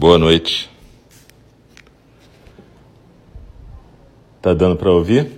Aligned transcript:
Boa 0.00 0.18
noite. 0.18 0.70
Tá 4.40 4.54
dando 4.54 4.74
para 4.74 4.90
ouvir? 4.90 5.30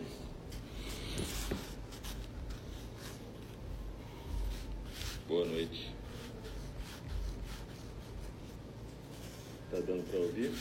Boa 5.29 5.45
noite. 5.47 5.93
Tá 9.69 9.79
dando 9.81 10.05
para 10.09 10.21
ouvir? 10.21 10.53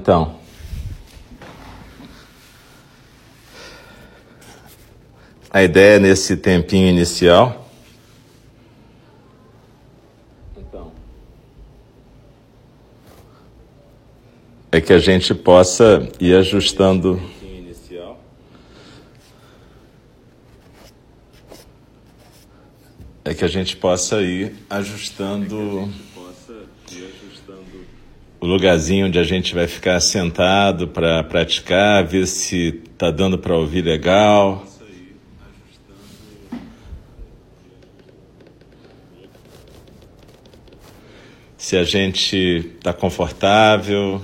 Então, 0.00 0.38
a 5.50 5.60
ideia 5.60 5.98
nesse 5.98 6.36
tempinho 6.36 6.88
inicial. 6.88 7.68
Então, 10.56 10.92
é 14.70 14.80
que 14.80 14.92
a 14.92 15.00
gente 15.00 15.34
possa 15.34 16.08
ir 16.20 16.36
ajustando. 16.36 17.20
É 23.24 23.34
que 23.34 23.44
a 23.44 23.48
gente 23.48 23.76
possa 23.76 24.22
ir 24.22 24.54
ajustando 24.70 25.92
lugarzinho 28.58 29.06
onde 29.06 29.20
a 29.20 29.22
gente 29.22 29.54
vai 29.54 29.68
ficar 29.68 30.00
sentado 30.00 30.88
para 30.88 31.22
praticar, 31.22 32.04
ver 32.04 32.26
se 32.26 32.72
tá 32.98 33.08
dando 33.08 33.38
para 33.38 33.56
ouvir 33.56 33.82
legal. 33.82 34.66
Se 41.56 41.76
a 41.76 41.84
gente 41.84 42.66
está 42.76 42.92
confortável. 42.92 44.20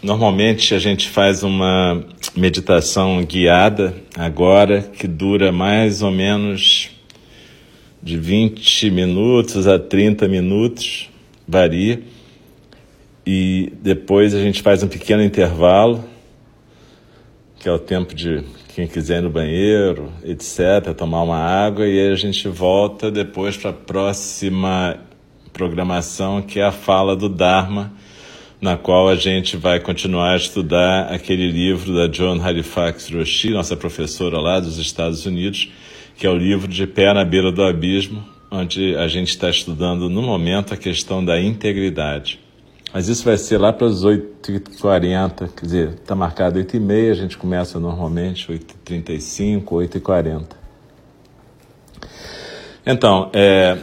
Normalmente 0.00 0.76
a 0.76 0.78
gente 0.78 1.08
faz 1.08 1.42
uma 1.42 2.04
meditação 2.36 3.20
guiada 3.24 3.96
agora 4.16 4.82
que 4.82 5.08
dura 5.08 5.50
mais 5.50 6.02
ou 6.02 6.12
menos 6.12 6.90
de 8.00 8.16
20 8.16 8.92
minutos 8.92 9.66
a 9.66 9.76
30 9.76 10.28
minutos 10.28 11.10
varia. 11.48 12.00
E 13.30 13.74
depois 13.82 14.34
a 14.34 14.40
gente 14.40 14.62
faz 14.62 14.82
um 14.82 14.88
pequeno 14.88 15.22
intervalo, 15.22 16.02
que 17.58 17.68
é 17.68 17.72
o 17.72 17.78
tempo 17.78 18.14
de 18.14 18.42
quem 18.74 18.86
quiser 18.86 19.18
ir 19.18 19.20
no 19.20 19.28
banheiro, 19.28 20.10
etc., 20.24 20.94
tomar 20.96 21.24
uma 21.24 21.36
água, 21.36 21.86
e 21.86 22.00
aí 22.00 22.10
a 22.10 22.14
gente 22.14 22.48
volta 22.48 23.10
depois 23.10 23.54
para 23.54 23.68
a 23.68 23.74
próxima 23.74 24.96
programação, 25.52 26.40
que 26.40 26.58
é 26.58 26.64
a 26.64 26.72
fala 26.72 27.14
do 27.14 27.28
Dharma, 27.28 27.92
na 28.62 28.78
qual 28.78 29.10
a 29.10 29.14
gente 29.14 29.58
vai 29.58 29.78
continuar 29.78 30.32
a 30.32 30.36
estudar 30.36 31.12
aquele 31.12 31.50
livro 31.50 31.94
da 31.94 32.06
John 32.06 32.40
Halifax 32.42 33.10
Roshi, 33.10 33.50
nossa 33.50 33.76
professora 33.76 34.40
lá 34.40 34.58
dos 34.58 34.78
Estados 34.78 35.26
Unidos, 35.26 35.70
que 36.16 36.26
é 36.26 36.30
o 36.30 36.34
livro 36.34 36.66
de 36.66 36.86
Pé 36.86 37.12
na 37.12 37.26
Beira 37.26 37.52
do 37.52 37.62
Abismo, 37.62 38.26
onde 38.50 38.96
a 38.96 39.06
gente 39.06 39.28
está 39.28 39.50
estudando 39.50 40.08
no 40.08 40.22
momento 40.22 40.72
a 40.72 40.78
questão 40.78 41.22
da 41.22 41.38
integridade. 41.38 42.47
Mas 42.92 43.08
isso 43.08 43.24
vai 43.24 43.36
ser 43.36 43.58
lá 43.58 43.72
para 43.72 43.86
as 43.86 44.04
8h40, 44.04 45.50
quer 45.54 45.64
dizer, 45.64 45.88
está 45.90 46.14
marcado 46.14 46.58
8h30, 46.58 47.10
a 47.10 47.14
gente 47.14 47.36
começa 47.36 47.78
normalmente 47.78 48.46
8h35, 48.50 49.64
8h40. 49.64 50.44
Então, 52.86 53.30
é, 53.34 53.76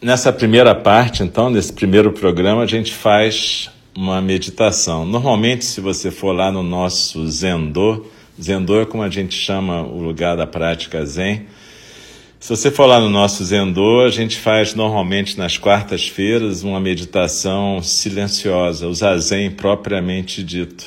nessa 0.00 0.32
primeira 0.32 0.74
parte, 0.74 1.24
então, 1.24 1.50
nesse 1.50 1.72
primeiro 1.72 2.12
programa, 2.12 2.62
a 2.62 2.66
gente 2.66 2.94
faz 2.94 3.68
uma 3.96 4.20
meditação. 4.20 5.04
Normalmente, 5.04 5.64
se 5.64 5.80
você 5.80 6.10
for 6.12 6.32
lá 6.32 6.52
no 6.52 6.62
nosso 6.62 7.26
Zendô, 7.28 8.06
Zendô 8.40 8.82
é 8.82 8.86
como 8.86 9.02
a 9.02 9.08
gente 9.08 9.34
chama 9.34 9.82
o 9.82 9.98
lugar 9.98 10.36
da 10.36 10.46
prática 10.46 11.04
Zen, 11.04 11.46
se 12.46 12.50
você 12.50 12.70
for 12.70 12.86
lá 12.86 13.00
no 13.00 13.10
nosso 13.10 13.44
Zendô, 13.44 14.02
a 14.02 14.08
gente 14.08 14.38
faz 14.38 14.72
normalmente 14.72 15.36
nas 15.36 15.58
quartas-feiras 15.58 16.62
uma 16.62 16.78
meditação 16.78 17.82
silenciosa, 17.82 18.86
o 18.86 18.94
zazen 18.94 19.50
propriamente 19.50 20.44
dito. 20.44 20.84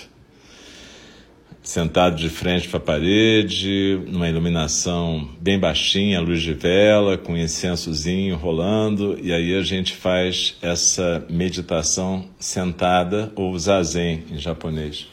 Sentado 1.61 2.15
de 2.15 2.29
frente 2.29 2.69
para 2.69 2.77
a 2.77 2.81
parede, 2.81 3.99
numa 4.07 4.29
iluminação 4.29 5.27
bem 5.41 5.59
baixinha, 5.59 6.21
luz 6.21 6.41
de 6.41 6.53
vela, 6.53 7.17
com 7.17 7.35
incensozinho 7.35 8.37
rolando, 8.37 9.19
e 9.21 9.33
aí 9.33 9.53
a 9.53 9.61
gente 9.61 9.91
faz 9.91 10.55
essa 10.61 11.25
meditação 11.29 12.23
sentada, 12.39 13.33
ou 13.35 13.59
zazen 13.59 14.23
em 14.31 14.37
japonês, 14.37 15.09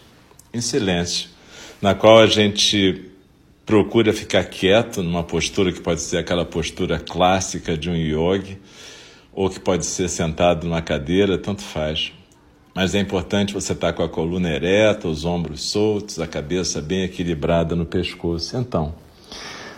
em 0.55 0.61
silêncio, 0.61 1.29
na 1.83 1.93
qual 1.93 2.21
a 2.21 2.27
gente 2.29 3.16
procura 3.67 4.13
ficar 4.13 4.45
quieto 4.45 5.03
numa 5.03 5.25
postura 5.25 5.73
que 5.73 5.81
pode 5.81 6.01
ser 6.01 6.19
aquela 6.19 6.45
postura 6.45 7.01
clássica 7.01 7.77
de 7.77 7.91
um 7.91 7.97
yogi, 7.97 8.59
ou 9.35 9.51
que 9.51 9.59
pode 9.59 9.85
ser 9.85 10.09
sentado 10.09 10.67
numa 10.67 10.81
cadeira, 10.81 11.37
tanto 11.37 11.63
faz. 11.63 12.13
Mas 12.73 12.95
é 12.95 13.01
importante 13.01 13.53
você 13.53 13.73
estar 13.73 13.93
com 13.93 14.03
a 14.03 14.09
coluna 14.09 14.51
ereta, 14.51 15.09
os 15.09 15.25
ombros 15.25 15.63
soltos, 15.63 16.21
a 16.21 16.27
cabeça 16.27 16.81
bem 16.81 17.03
equilibrada 17.03 17.75
no 17.75 17.85
pescoço. 17.85 18.57
Então, 18.57 18.95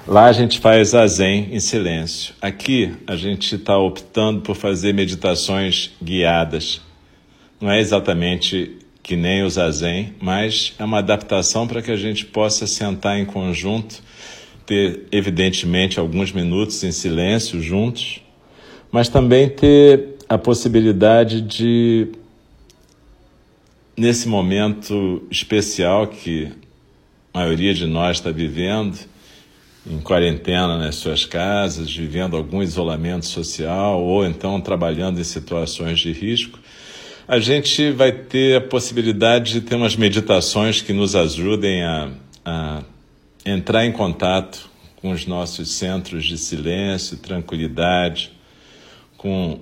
lá 0.07 0.27
a 0.27 0.33
gente 0.33 0.59
faz 0.59 0.95
a 0.95 1.07
zen 1.07 1.49
em 1.51 1.61
silêncio. 1.61 2.35
Aqui 2.43 2.95
a 3.07 3.17
gente 3.17 3.55
está 3.55 3.79
optando 3.79 4.43
por 4.43 4.55
fazer 4.55 4.93
meditações 4.93 5.93
guiadas. 6.03 6.83
Não 7.61 7.71
é 7.71 7.81
exatamente 7.81 8.78
que 9.09 9.17
nem 9.17 9.43
o 9.43 9.49
zazen, 9.49 10.13
mas 10.21 10.75
é 10.79 10.85
uma 10.85 10.99
adaptação 10.99 11.67
para 11.67 11.81
que 11.81 11.91
a 11.91 11.97
gente 11.97 12.27
possa 12.27 12.67
sentar 12.67 13.19
em 13.19 13.25
conjunto, 13.25 14.03
ter 14.67 15.07
evidentemente 15.11 15.99
alguns 15.99 16.31
minutos 16.31 16.85
em 16.85 16.93
silêncio 16.93 17.59
juntos, 17.59 18.21
mas 18.93 19.09
também 19.09 19.49
ter 19.49 20.17
a 20.29 20.37
possibilidade 20.37 21.41
de 21.41 22.09
nesse 23.97 24.29
momento 24.29 25.27
especial 25.31 26.07
que 26.07 26.53
a 27.33 27.39
maioria 27.39 27.73
de 27.73 27.87
nós 27.87 28.19
está 28.19 28.31
vivendo, 28.31 28.99
em 29.91 30.01
quarentena 30.01 30.77
nas 30.77 30.97
suas 30.97 31.25
casas, 31.25 31.91
vivendo 31.91 32.37
algum 32.37 32.63
isolamento 32.63 33.25
social 33.25 34.03
ou 34.03 34.27
então 34.27 34.61
trabalhando 34.61 35.19
em 35.19 35.25
situações 35.25 35.99
de 35.99 36.13
risco, 36.13 36.59
a 37.29 37.39
gente 37.39 37.91
vai 37.91 38.11
ter 38.11 38.57
a 38.57 38.61
possibilidade 38.61 39.53
de 39.53 39.61
ter 39.61 39.75
umas 39.75 39.95
meditações 39.95 40.81
que 40.81 40.95
nos 40.95 41.15
ajudem 41.15 41.85
a, 41.85 42.11
a 42.43 42.83
entrar 43.45 43.85
em 43.85 43.93
contato 43.93 44.71
com 44.97 45.11
os 45.11 45.27
nossos 45.27 45.73
centros 45.73 46.25
de 46.25 46.39
silêncio, 46.39 47.19
tranquilidade, 47.19 48.33
com 49.19 49.61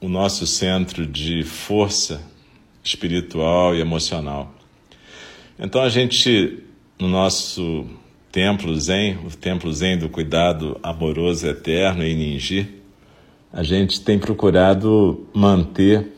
o 0.00 0.08
nosso 0.08 0.46
centro 0.46 1.04
de 1.04 1.42
força 1.42 2.22
espiritual 2.84 3.74
e 3.74 3.80
emocional. 3.80 4.54
Então 5.58 5.82
a 5.82 5.88
gente, 5.88 6.62
no 7.00 7.08
nosso 7.08 7.84
templo 8.30 8.78
Zen, 8.78 9.18
o 9.26 9.36
templo 9.36 9.72
Zen 9.72 9.98
do 9.98 10.08
cuidado 10.08 10.78
amoroso 10.84 11.48
eterno 11.48 12.04
em 12.04 12.14
Ninji, 12.14 12.76
a 13.52 13.64
gente 13.64 14.02
tem 14.02 14.20
procurado 14.20 15.26
manter 15.34 16.17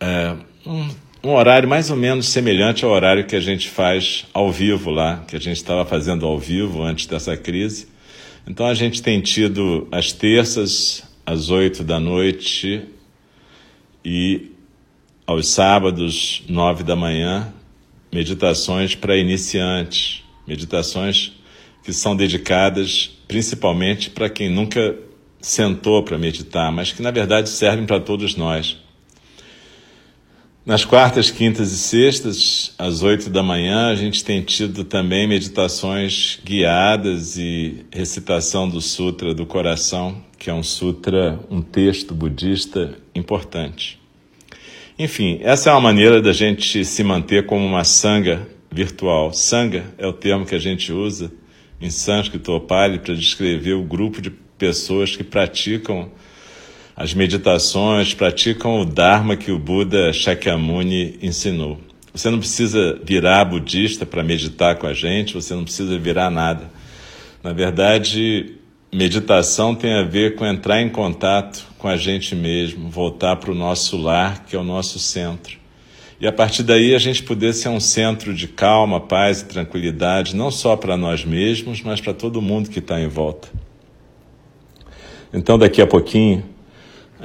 é, 0.00 0.36
um, 0.66 0.88
um, 1.24 1.34
horário 1.34 1.68
mais 1.68 1.90
ou 1.90 1.96
menos 1.96 2.28
semelhante 2.28 2.84
ao 2.84 2.90
horário 2.90 3.26
que 3.26 3.36
a 3.36 3.40
gente 3.40 3.68
faz 3.68 4.26
ao 4.32 4.50
vivo 4.50 4.90
lá, 4.90 5.24
que 5.26 5.36
a 5.36 5.40
gente 5.40 5.56
estava 5.56 5.84
fazendo 5.84 6.26
ao 6.26 6.38
vivo 6.38 6.82
antes 6.82 7.06
dessa 7.06 7.36
crise. 7.36 7.88
Então 8.46 8.66
a 8.66 8.74
gente 8.74 9.02
tem 9.02 9.20
tido 9.20 9.86
as 9.92 10.12
terças 10.12 11.04
às 11.24 11.50
oito 11.50 11.84
da 11.84 12.00
noite 12.00 12.82
e 14.04 14.50
aos 15.26 15.48
sábados, 15.48 16.42
nove 16.48 16.82
da 16.82 16.96
manhã, 16.96 17.52
meditações 18.12 18.94
para 18.94 19.16
iniciantes, 19.16 20.24
meditações 20.46 21.32
que 21.84 21.92
são 21.92 22.14
dedicadas 22.14 23.10
principalmente 23.26 24.10
para 24.10 24.28
quem 24.28 24.50
nunca 24.50 24.96
sentou 25.40 26.02
para 26.02 26.18
meditar, 26.18 26.70
mas 26.70 26.92
que 26.92 27.02
na 27.02 27.10
verdade 27.10 27.48
servem 27.48 27.86
para 27.86 27.98
todos 27.98 28.36
nós. 28.36 28.78
Nas 30.64 30.84
quartas, 30.84 31.28
quintas 31.28 31.72
e 31.72 31.76
sextas, 31.76 32.72
às 32.78 33.02
oito 33.02 33.28
da 33.28 33.42
manhã, 33.42 33.88
a 33.88 33.96
gente 33.96 34.24
tem 34.24 34.40
tido 34.40 34.84
também 34.84 35.26
meditações 35.26 36.38
guiadas 36.44 37.36
e 37.36 37.84
recitação 37.90 38.68
do 38.68 38.80
Sutra 38.80 39.34
do 39.34 39.44
Coração, 39.44 40.22
que 40.38 40.48
é 40.48 40.54
um 40.54 40.62
sutra, 40.62 41.40
um 41.50 41.60
texto 41.60 42.14
budista 42.14 42.96
importante. 43.12 44.00
Enfim, 44.96 45.40
essa 45.42 45.70
é 45.70 45.72
uma 45.72 45.80
maneira 45.80 46.22
da 46.22 46.32
gente 46.32 46.84
se 46.84 47.02
manter 47.02 47.44
como 47.44 47.66
uma 47.66 47.82
sanga 47.82 48.46
virtual. 48.70 49.32
Sanga 49.32 49.92
é 49.98 50.06
o 50.06 50.12
termo 50.12 50.46
que 50.46 50.54
a 50.54 50.60
gente 50.60 50.92
usa 50.92 51.32
em 51.80 51.90
sânscrito 51.90 52.52
ou 52.52 52.60
pali 52.60 53.00
para 53.00 53.16
descrever 53.16 53.72
o 53.72 53.82
grupo 53.82 54.22
de 54.22 54.30
pessoas 54.30 55.16
que 55.16 55.24
praticam 55.24 56.12
as 56.96 57.14
meditações, 57.14 58.14
praticam 58.14 58.80
o 58.80 58.84
Dharma 58.84 59.36
que 59.36 59.50
o 59.50 59.58
Buda 59.58 60.12
Shakyamuni 60.12 61.18
ensinou. 61.22 61.80
Você 62.14 62.28
não 62.28 62.38
precisa 62.38 63.00
virar 63.02 63.44
budista 63.46 64.04
para 64.04 64.22
meditar 64.22 64.76
com 64.76 64.86
a 64.86 64.92
gente, 64.92 65.34
você 65.34 65.54
não 65.54 65.64
precisa 65.64 65.98
virar 65.98 66.30
nada. 66.30 66.70
Na 67.42 67.52
verdade, 67.52 68.56
meditação 68.92 69.74
tem 69.74 69.94
a 69.94 70.02
ver 70.02 70.34
com 70.34 70.44
entrar 70.44 70.82
em 70.82 70.90
contato 70.90 71.66
com 71.78 71.88
a 71.88 71.96
gente 71.96 72.36
mesmo, 72.36 72.90
voltar 72.90 73.36
para 73.36 73.50
o 73.50 73.54
nosso 73.54 73.96
lar, 73.96 74.44
que 74.44 74.54
é 74.54 74.58
o 74.58 74.64
nosso 74.64 74.98
centro. 74.98 75.56
E 76.20 76.26
a 76.26 76.30
partir 76.30 76.62
daí 76.62 76.94
a 76.94 76.98
gente 76.98 77.22
poder 77.22 77.52
ser 77.52 77.70
um 77.70 77.80
centro 77.80 78.32
de 78.32 78.46
calma, 78.46 79.00
paz 79.00 79.40
e 79.40 79.46
tranquilidade, 79.46 80.36
não 80.36 80.52
só 80.52 80.76
para 80.76 80.96
nós 80.96 81.24
mesmos, 81.24 81.82
mas 81.82 82.00
para 82.00 82.14
todo 82.14 82.40
mundo 82.40 82.70
que 82.70 82.78
está 82.78 83.00
em 83.00 83.08
volta. 83.08 83.48
Então, 85.34 85.58
daqui 85.58 85.80
a 85.80 85.86
pouquinho, 85.86 86.44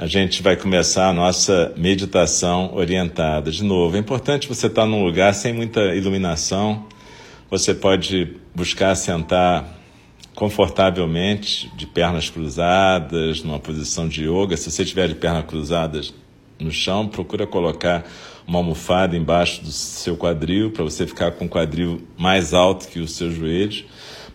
a 0.00 0.06
gente 0.06 0.44
vai 0.44 0.54
começar 0.54 1.08
a 1.08 1.12
nossa 1.12 1.72
meditação 1.76 2.72
orientada. 2.72 3.50
De 3.50 3.64
novo, 3.64 3.96
é 3.96 3.98
importante 3.98 4.46
você 4.46 4.68
estar 4.68 4.86
num 4.86 5.02
lugar 5.04 5.34
sem 5.34 5.52
muita 5.52 5.92
iluminação. 5.92 6.86
Você 7.50 7.74
pode 7.74 8.36
buscar 8.54 8.94
sentar 8.94 9.76
confortavelmente, 10.36 11.68
de 11.76 11.84
pernas 11.84 12.30
cruzadas, 12.30 13.42
numa 13.42 13.58
posição 13.58 14.06
de 14.06 14.22
yoga. 14.22 14.56
Se 14.56 14.70
você 14.70 14.84
estiver 14.84 15.08
de 15.08 15.16
pernas 15.16 15.46
cruzadas 15.46 16.14
no 16.60 16.70
chão, 16.70 17.08
procura 17.08 17.44
colocar 17.44 18.04
uma 18.46 18.60
almofada 18.60 19.16
embaixo 19.16 19.64
do 19.64 19.72
seu 19.72 20.16
quadril 20.16 20.70
para 20.70 20.84
você 20.84 21.08
ficar 21.08 21.32
com 21.32 21.46
o 21.46 21.48
quadril 21.48 22.06
mais 22.16 22.54
alto 22.54 22.86
que 22.86 23.00
os 23.00 23.16
seus 23.16 23.34
joelhos. 23.34 23.84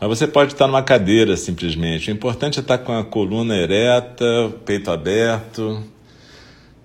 Mas 0.04 0.20
você 0.20 0.28
pode 0.28 0.52
estar 0.52 0.68
numa 0.68 0.84
cadeira 0.84 1.38
simplesmente. 1.38 2.12
O 2.12 2.14
importante 2.14 2.60
é 2.60 2.62
estar 2.62 2.78
com 2.78 2.92
a 2.92 3.06
coluna 3.06 3.56
ereta, 3.56 4.54
peito 4.66 4.92
aberto, 4.92 5.82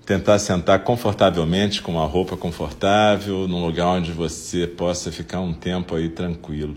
tentar 0.06 0.38
sentar 0.38 0.84
confortavelmente 0.84 1.82
com 1.82 1.90
uma 1.90 2.06
roupa 2.06 2.36
confortável, 2.36 3.48
num 3.48 3.66
lugar 3.66 3.88
onde 3.88 4.12
você 4.12 4.68
possa 4.68 5.10
ficar 5.10 5.40
um 5.40 5.52
tempo 5.52 5.96
aí 5.96 6.08
tranquilo. 6.08 6.76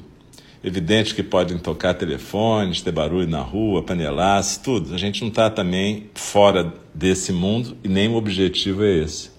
Evidente 0.63 1.13
que 1.13 1.21
podem 1.21 1.59
tocar 1.59 1.93
telefones, 1.93 2.81
ter 2.81 2.91
barulho 2.91 3.27
na 3.27 3.41
rua, 3.41 3.83
panelaço, 3.83 4.63
tudo. 4.63 4.95
A 4.95 4.97
gente 4.97 5.21
não 5.21 5.29
está 5.29 5.47
também 5.47 6.09
fora 6.15 6.73
desse 6.91 7.31
mundo 7.31 7.77
e 7.83 7.87
nem 7.87 8.07
o 8.07 8.15
objetivo 8.15 8.83
é 8.83 8.97
esse. 8.97 9.29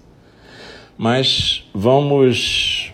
Mas 0.97 1.65
vamos 1.75 2.92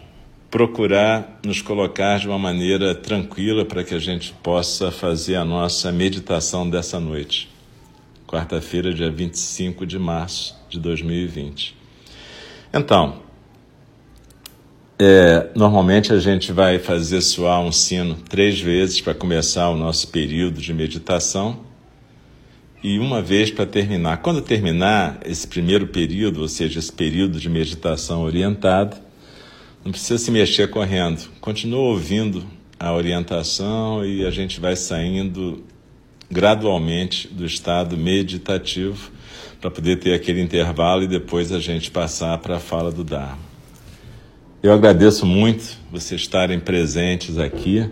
procurar 0.50 1.40
nos 1.44 1.60
colocar 1.60 2.18
de 2.18 2.26
uma 2.26 2.38
maneira 2.38 2.94
tranquila 2.94 3.64
para 3.64 3.84
que 3.84 3.94
a 3.94 3.98
gente 3.98 4.32
possa 4.42 4.90
fazer 4.90 5.36
a 5.36 5.44
nossa 5.44 5.92
meditação 5.92 6.68
dessa 6.68 6.98
noite. 6.98 7.50
Quarta-feira, 8.26 8.92
dia 8.92 9.10
25 9.10 9.86
de 9.86 9.98
março 9.98 10.56
de 10.68 10.78
2020. 10.78 11.76
Então, 12.72 13.22
é, 14.98 15.48
normalmente 15.54 16.12
a 16.12 16.18
gente 16.18 16.50
vai 16.50 16.78
fazer 16.78 17.20
soar 17.20 17.60
um 17.60 17.72
sino 17.72 18.14
três 18.14 18.60
vezes 18.60 19.00
para 19.00 19.14
começar 19.14 19.68
o 19.70 19.76
nosso 19.76 20.08
período 20.08 20.60
de 20.60 20.72
meditação 20.74 21.60
e 22.82 22.98
uma 22.98 23.20
vez 23.20 23.50
para 23.50 23.66
terminar. 23.66 24.18
Quando 24.18 24.40
terminar 24.40 25.20
esse 25.24 25.46
primeiro 25.46 25.86
período, 25.86 26.40
ou 26.40 26.48
seja, 26.48 26.78
esse 26.78 26.92
período 26.92 27.38
de 27.38 27.48
meditação 27.48 28.22
orientada, 28.22 29.07
não 29.84 29.92
precisa 29.92 30.18
se 30.18 30.30
mexer 30.30 30.68
correndo. 30.68 31.28
Continua 31.40 31.80
ouvindo 31.80 32.44
a 32.78 32.92
orientação 32.92 34.04
e 34.04 34.24
a 34.24 34.30
gente 34.30 34.60
vai 34.60 34.76
saindo 34.76 35.64
gradualmente 36.30 37.26
do 37.28 37.44
estado 37.44 37.96
meditativo 37.96 39.10
para 39.60 39.70
poder 39.70 39.96
ter 39.96 40.14
aquele 40.14 40.40
intervalo 40.40 41.02
e 41.02 41.08
depois 41.08 41.50
a 41.52 41.58
gente 41.58 41.90
passar 41.90 42.38
para 42.38 42.56
a 42.56 42.60
fala 42.60 42.92
do 42.92 43.02
Dharma. 43.02 43.38
Eu 44.62 44.72
agradeço 44.72 45.24
muito 45.24 45.76
vocês 45.90 46.20
estarem 46.20 46.60
presentes 46.60 47.38
aqui, 47.38 47.88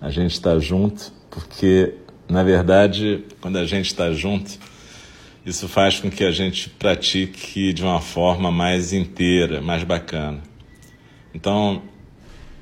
a 0.00 0.10
gente 0.10 0.32
está 0.32 0.58
junto, 0.58 1.12
porque, 1.30 1.94
na 2.28 2.42
verdade, 2.42 3.24
quando 3.40 3.58
a 3.58 3.64
gente 3.64 3.86
está 3.86 4.12
junto, 4.12 4.58
isso 5.44 5.68
faz 5.68 5.98
com 5.98 6.10
que 6.10 6.24
a 6.24 6.30
gente 6.30 6.68
pratique 6.68 7.72
de 7.72 7.82
uma 7.82 8.00
forma 8.00 8.50
mais 8.50 8.92
inteira, 8.92 9.60
mais 9.60 9.84
bacana. 9.84 10.49
Então, 11.34 11.82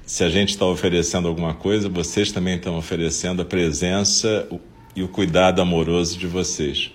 se 0.05 0.25
a 0.25 0.29
gente 0.29 0.51
está 0.51 0.65
oferecendo 0.65 1.29
alguma 1.29 1.55
coisa, 1.55 1.89
vocês 1.89 2.33
também 2.33 2.57
estão 2.57 2.79
oferecendo 2.79 3.43
a 3.43 3.45
presença 3.45 4.49
e 4.95 5.03
o 5.03 5.09
cuidado 5.09 5.61
amoroso 5.61 6.19
de 6.19 6.27
vocês. 6.27 6.91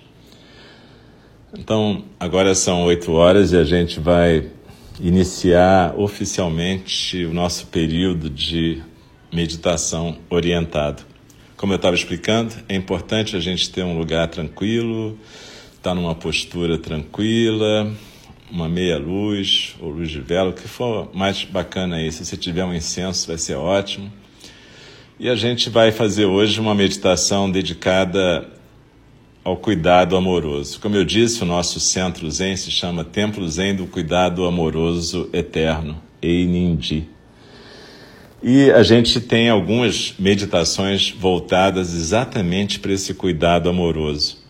Então, 1.56 2.04
agora 2.18 2.54
são 2.54 2.84
oito 2.84 3.12
horas 3.12 3.52
e 3.52 3.56
a 3.56 3.64
gente 3.64 4.00
vai 4.00 4.50
iniciar 5.00 5.94
oficialmente 5.96 7.24
o 7.24 7.32
nosso 7.32 7.66
período 7.68 8.28
de 8.28 8.82
meditação 9.32 10.18
orientado. 10.28 11.02
Como 11.56 11.72
eu 11.72 11.76
estava 11.76 11.94
explicando, 11.94 12.54
é 12.68 12.74
importante 12.74 13.36
a 13.36 13.40
gente 13.40 13.70
ter 13.70 13.84
um 13.84 13.96
lugar 13.96 14.28
tranquilo, 14.28 15.18
estar 15.70 15.90
tá 15.90 15.94
numa 15.94 16.14
postura 16.14 16.76
tranquila, 16.78 17.92
uma 18.50 18.68
meia 18.68 18.98
luz 18.98 19.74
ou 19.80 19.90
luz 19.90 20.10
de 20.10 20.20
vela, 20.20 20.50
o 20.50 20.52
que 20.52 20.68
for 20.68 21.10
mais 21.14 21.44
bacana 21.44 21.96
aí. 21.96 22.10
Se 22.12 22.24
você 22.24 22.36
tiver 22.36 22.64
um 22.64 22.74
incenso, 22.74 23.26
vai 23.26 23.38
ser 23.38 23.54
ótimo. 23.54 24.12
E 25.18 25.28
a 25.28 25.34
gente 25.34 25.70
vai 25.70 25.92
fazer 25.92 26.24
hoje 26.24 26.58
uma 26.58 26.74
meditação 26.74 27.50
dedicada 27.50 28.48
ao 29.44 29.56
cuidado 29.56 30.16
amoroso. 30.16 30.80
Como 30.80 30.96
eu 30.96 31.04
disse, 31.04 31.42
o 31.42 31.46
nosso 31.46 31.78
centro 31.78 32.30
Zen 32.30 32.56
se 32.56 32.70
chama 32.70 33.04
Templo 33.04 33.46
Zen 33.48 33.76
do 33.76 33.86
Cuidado 33.86 34.44
Amoroso 34.44 35.28
Eterno, 35.32 36.00
Eininji. 36.22 37.08
E 38.42 38.70
a 38.70 38.82
gente 38.82 39.20
tem 39.20 39.48
algumas 39.48 40.14
meditações 40.18 41.10
voltadas 41.10 41.94
exatamente 41.94 42.78
para 42.78 42.92
esse 42.92 43.14
cuidado 43.14 43.70
amoroso. 43.70 44.43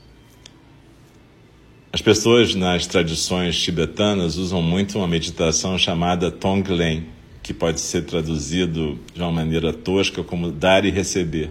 As 1.95 2.03
pessoas 2.03 2.57
nas 2.57 2.89
tradições 2.89 3.57
tibetanas 3.57 4.37
usam 4.37 4.61
muito 4.61 4.99
uma 4.99 5.07
meditação 5.07 5.79
chamada 5.79 6.29
Tonglen, 6.29 7.07
que 7.41 7.55
pode 7.55 7.81
ser 7.81 8.03
traduzido 8.03 8.99
de 9.15 9.21
uma 9.21 9.31
maneira 9.31 9.73
tosca 9.73 10.21
como 10.25 10.51
dar 10.51 10.85
e 10.85 10.91
receber. 10.91 11.51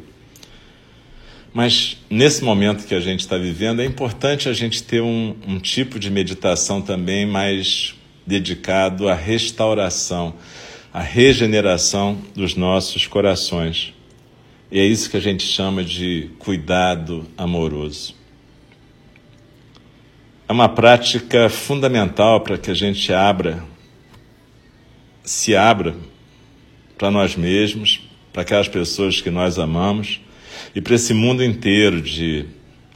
Mas 1.54 1.98
nesse 2.10 2.44
momento 2.44 2.86
que 2.86 2.94
a 2.94 3.00
gente 3.00 3.22
está 3.22 3.38
vivendo, 3.38 3.82
é 3.82 3.86
importante 3.86 4.50
a 4.50 4.54
gente 4.54 4.84
ter 4.84 5.02
um, 5.02 5.34
um 5.48 5.60
tipo 5.60 5.98
de 5.98 6.12
meditação 6.12 6.82
também 6.82 7.26
mais 7.26 7.96
dedicado 8.28 9.08
à 9.08 9.16
restauração, 9.16 10.34
à 10.92 11.00
regeneração 11.00 12.18
dos 12.36 12.54
nossos 12.54 13.08
corações. 13.08 13.94
E 14.70 14.78
é 14.78 14.86
isso 14.86 15.10
que 15.10 15.16
a 15.16 15.22
gente 15.22 15.44
chama 15.46 15.86
de 15.86 16.32
cuidado 16.38 17.26
amoroso. 17.38 18.23
É 20.54 20.56
uma 20.56 20.70
prática 20.70 21.50
fundamental 21.50 22.42
para 22.42 22.60
que 22.60 22.70
a 22.70 22.76
gente 22.76 23.12
abra, 23.12 23.64
se 25.24 25.56
abra 25.56 25.96
para 26.96 27.10
nós 27.10 27.36
mesmos, 27.36 28.08
para 28.32 28.44
aquelas 28.44 28.68
pessoas 28.68 29.20
que 29.20 29.32
nós 29.32 29.58
amamos 29.58 30.22
e 30.76 30.80
para 30.80 30.94
esse 30.94 31.12
mundo 31.12 31.44
inteiro 31.44 32.00
de 32.00 32.46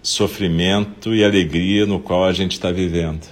sofrimento 0.03 1.15
e 1.15 1.23
alegria 1.23 1.87
no 1.87 1.99
qual 1.99 2.25
a 2.25 2.31
gente 2.31 2.51
está 2.51 2.69
vivendo. 2.69 3.25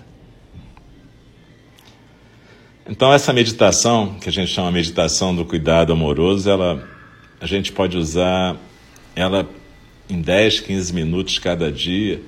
Então 2.90 3.14
essa 3.14 3.32
meditação, 3.32 4.16
que 4.16 4.28
a 4.28 4.32
gente 4.32 4.50
chama 4.50 4.72
meditação 4.72 5.36
do 5.36 5.46
cuidado 5.46 5.94
amoroso, 5.94 6.50
ela 6.50 6.84
a 7.40 7.46
gente 7.46 7.72
pode 7.72 7.96
usar 7.96 8.58
ela 9.16 9.48
em 10.10 10.20
10, 10.20 10.62
15 10.62 10.92
minutos 10.96 11.38
cada 11.38 11.72
dia. 11.72 12.20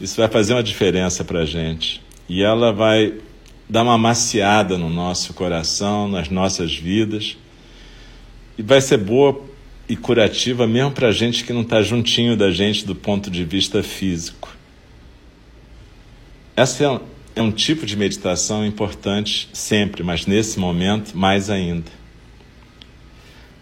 Isso 0.00 0.16
vai 0.16 0.28
fazer 0.28 0.54
uma 0.54 0.62
diferença 0.62 1.24
para 1.24 1.40
a 1.40 1.44
gente. 1.44 2.02
E 2.28 2.42
ela 2.42 2.72
vai 2.72 3.14
dar 3.68 3.82
uma 3.82 3.96
maciada 3.96 4.76
no 4.76 4.90
nosso 4.90 5.32
coração, 5.34 6.08
nas 6.08 6.28
nossas 6.28 6.74
vidas. 6.74 7.36
E 8.58 8.62
vai 8.62 8.80
ser 8.80 8.98
boa 8.98 9.40
e 9.88 9.96
curativa 9.96 10.66
mesmo 10.66 10.92
para 10.92 11.08
a 11.08 11.12
gente 11.12 11.44
que 11.44 11.52
não 11.52 11.62
está 11.62 11.82
juntinho 11.82 12.36
da 12.36 12.50
gente 12.50 12.86
do 12.86 12.94
ponto 12.94 13.30
de 13.30 13.44
vista 13.44 13.82
físico. 13.82 14.54
Essa 16.56 16.84
é 16.84 17.00
é 17.34 17.42
um 17.42 17.50
tipo 17.50 17.86
de 17.86 17.96
meditação 17.96 18.64
importante 18.64 19.48
sempre, 19.52 20.02
mas 20.02 20.26
nesse 20.26 20.58
momento 20.58 21.16
mais 21.16 21.48
ainda. 21.48 21.90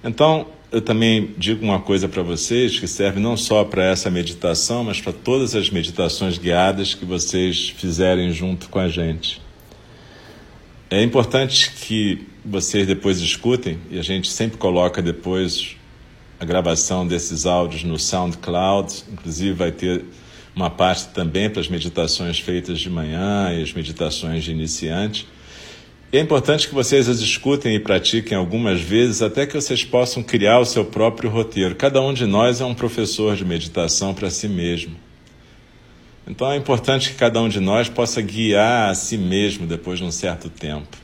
Então, 0.02 0.46
eu 0.72 0.80
também 0.80 1.34
digo 1.36 1.64
uma 1.64 1.80
coisa 1.80 2.08
para 2.08 2.22
vocês 2.22 2.78
que 2.78 2.86
serve 2.86 3.18
não 3.18 3.36
só 3.36 3.64
para 3.64 3.84
essa 3.84 4.08
meditação, 4.10 4.84
mas 4.84 5.00
para 5.00 5.12
todas 5.12 5.54
as 5.56 5.68
meditações 5.68 6.38
guiadas 6.38 6.94
que 6.94 7.04
vocês 7.04 7.70
fizerem 7.70 8.30
junto 8.30 8.68
com 8.68 8.78
a 8.78 8.88
gente. 8.88 9.42
É 10.88 11.02
importante 11.02 11.72
que 11.72 12.26
vocês 12.44 12.86
depois 12.86 13.18
escutem, 13.18 13.78
e 13.90 13.98
a 13.98 14.02
gente 14.02 14.30
sempre 14.30 14.58
coloca 14.58 15.02
depois 15.02 15.76
a 16.38 16.44
gravação 16.44 17.06
desses 17.06 17.46
áudios 17.46 17.84
no 17.84 17.98
SoundCloud, 17.98 19.04
inclusive 19.12 19.52
vai 19.52 19.72
ter 19.72 20.04
uma 20.54 20.70
parte 20.70 21.08
também 21.08 21.50
para 21.50 21.60
as 21.60 21.68
meditações 21.68 22.38
feitas 22.38 22.78
de 22.78 22.88
manhã 22.88 23.52
e 23.52 23.62
as 23.62 23.72
meditações 23.72 24.44
de 24.44 24.50
iniciante. 24.50 25.26
E 26.12 26.18
é 26.18 26.20
importante 26.20 26.66
que 26.66 26.74
vocês 26.74 27.08
as 27.08 27.20
escutem 27.20 27.76
e 27.76 27.78
pratiquem 27.78 28.36
algumas 28.36 28.80
vezes 28.80 29.22
até 29.22 29.46
que 29.46 29.54
vocês 29.54 29.84
possam 29.84 30.24
criar 30.24 30.58
o 30.58 30.64
seu 30.64 30.84
próprio 30.84 31.30
roteiro. 31.30 31.76
Cada 31.76 32.02
um 32.02 32.12
de 32.12 32.26
nós 32.26 32.60
é 32.60 32.64
um 32.64 32.74
professor 32.74 33.36
de 33.36 33.44
meditação 33.44 34.12
para 34.12 34.28
si 34.28 34.48
mesmo. 34.48 34.96
Então 36.26 36.50
é 36.50 36.56
importante 36.56 37.10
que 37.10 37.14
cada 37.14 37.40
um 37.40 37.48
de 37.48 37.60
nós 37.60 37.88
possa 37.88 38.20
guiar 38.20 38.90
a 38.90 38.94
si 38.94 39.16
mesmo 39.16 39.68
depois 39.68 40.00
de 40.00 40.04
um 40.04 40.10
certo 40.10 40.50
tempo. 40.50 40.98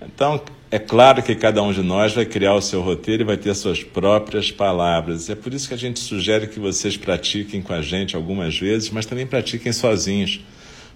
Então, 0.00 0.40
é 0.70 0.78
claro 0.78 1.24
que 1.24 1.34
cada 1.34 1.60
um 1.60 1.72
de 1.72 1.82
nós 1.82 2.14
vai 2.14 2.24
criar 2.24 2.54
o 2.54 2.62
seu 2.62 2.80
roteiro 2.80 3.24
e 3.24 3.26
vai 3.26 3.36
ter 3.36 3.52
suas 3.56 3.82
próprias 3.82 4.52
palavras. 4.52 5.28
É 5.28 5.34
por 5.34 5.52
isso 5.52 5.66
que 5.66 5.74
a 5.74 5.76
gente 5.76 5.98
sugere 5.98 6.46
que 6.46 6.60
vocês 6.60 6.96
pratiquem 6.96 7.60
com 7.60 7.72
a 7.72 7.82
gente 7.82 8.14
algumas 8.14 8.56
vezes, 8.56 8.90
mas 8.90 9.04
também 9.04 9.26
pratiquem 9.26 9.72
sozinhos, 9.72 10.40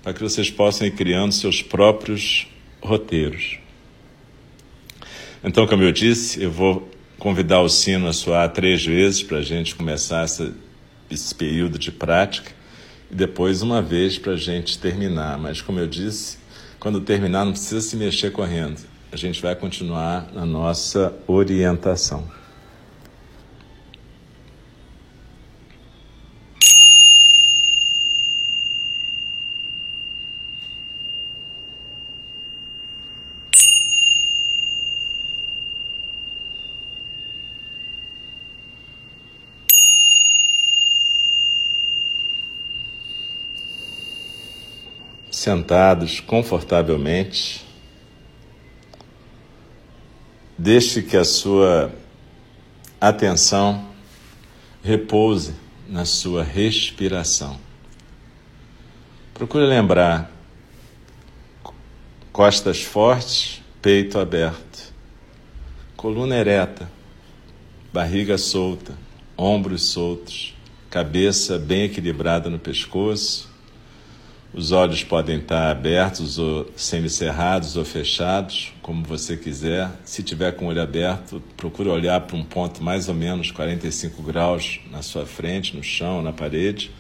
para 0.05 0.15
que 0.15 0.23
vocês 0.23 0.51
possam 0.51 0.87
ir 0.87 0.93
criando 0.93 1.33
seus 1.33 1.61
próprios 1.61 2.47
roteiros. 2.85 3.59
Então, 5.43 5.67
como 5.67 5.83
eu 5.83 5.93
disse, 5.93 6.43
eu 6.43 6.51
vou 6.51 6.89
convidar 7.19 7.61
o 7.61 7.69
sino 7.69 8.07
a 8.07 8.13
soar 8.13 8.53
três 8.53 8.85
vezes 8.85 9.23
para 9.23 9.39
a 9.39 9.43
gente 9.43 9.75
começar 9.75 10.23
essa, 10.23 10.55
esse 11.11 11.35
período 11.35 11.79
de 11.79 11.91
prática 11.91 12.53
e 13.11 13.15
depois 13.15 13.63
uma 13.63 13.81
vez 13.81 14.19
para 14.19 14.33
a 14.33 14.37
gente 14.37 14.79
terminar. 14.79 15.39
Mas, 15.39 15.61
como 15.61 15.79
eu 15.79 15.87
disse, 15.87 16.39
quando 16.79 17.01
terminar, 17.01 17.45
não 17.45 17.53
precisa 17.53 17.81
se 17.81 17.97
mexer 17.97 18.31
correndo 18.31 18.95
a 19.15 19.17
gente 19.17 19.41
vai 19.41 19.55
continuar 19.55 20.27
na 20.35 20.45
nossa 20.45 21.15
orientação. 21.29 22.29
Sentados 45.45 46.21
confortavelmente, 46.21 47.67
Deixe 50.57 51.03
que 51.03 51.19
a 51.19 51.25
sua 51.25 51.93
atenção 52.99 53.91
repouse 54.83 55.55
na 55.87 56.07
sua 56.07 56.43
respiração. 56.43 57.61
Procure 59.35 59.67
lembrar 59.67 60.31
costas 62.33 62.83
fortes, 62.83 63.61
peito 63.83 64.19
aberto, 64.19 64.95
coluna 65.95 66.37
ereta, 66.37 66.91
barriga 67.93 68.39
solta, 68.39 68.97
ombros 69.37 69.91
soltos, 69.91 70.57
cabeça 70.89 71.59
bem 71.59 71.83
equilibrada 71.83 72.49
no 72.49 72.59
pescoço, 72.59 73.54
os 74.55 74.71
olhos 74.71 75.03
podem 75.03 75.39
estar 75.39 75.69
abertos 75.69 76.39
ou 76.39 76.71
semicerrados 76.77 77.77
ou 77.77 77.85
fechados, 77.85 78.73
como 78.81 79.03
você 79.03 79.37
quiser. 79.37 79.91
Se 80.05 80.23
tiver 80.23 80.53
com 80.53 80.67
o 80.67 80.69
olho 80.69 80.81
aberto, 80.81 81.43
procure 81.57 81.89
olhar 81.89 82.21
para 82.21 82.37
um 82.37 82.45
ponto 82.45 82.81
mais 82.81 83.09
ou 83.09 83.15
menos 83.17 83.51
45 83.51 84.23
graus 84.23 84.79
na 84.93 85.03
sua 85.03 85.27
frente, 85.27 85.77
no 85.77 85.83
chão, 85.83 86.23
na 86.23 86.33
parede. 86.33 86.93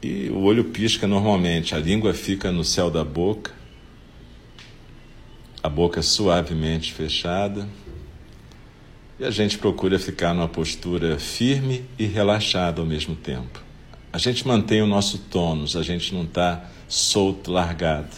E 0.00 0.30
o 0.30 0.42
olho 0.42 0.64
pisca 0.64 1.08
normalmente, 1.08 1.74
a 1.74 1.78
língua 1.78 2.14
fica 2.14 2.52
no 2.52 2.62
céu 2.62 2.88
da 2.88 3.04
boca, 3.04 3.50
a 5.60 5.68
boca 5.68 6.02
suavemente 6.02 6.92
fechada. 6.92 7.68
E 9.18 9.24
a 9.24 9.30
gente 9.30 9.58
procura 9.58 9.98
ficar 9.98 10.32
numa 10.34 10.48
postura 10.48 11.18
firme 11.18 11.84
e 11.98 12.06
relaxada 12.06 12.80
ao 12.80 12.86
mesmo 12.86 13.16
tempo. 13.16 13.71
A 14.12 14.18
gente 14.18 14.46
mantém 14.46 14.82
o 14.82 14.86
nosso 14.86 15.16
tônus, 15.16 15.74
a 15.74 15.82
gente 15.82 16.12
não 16.12 16.24
está 16.24 16.68
solto, 16.86 17.50
largado, 17.50 18.14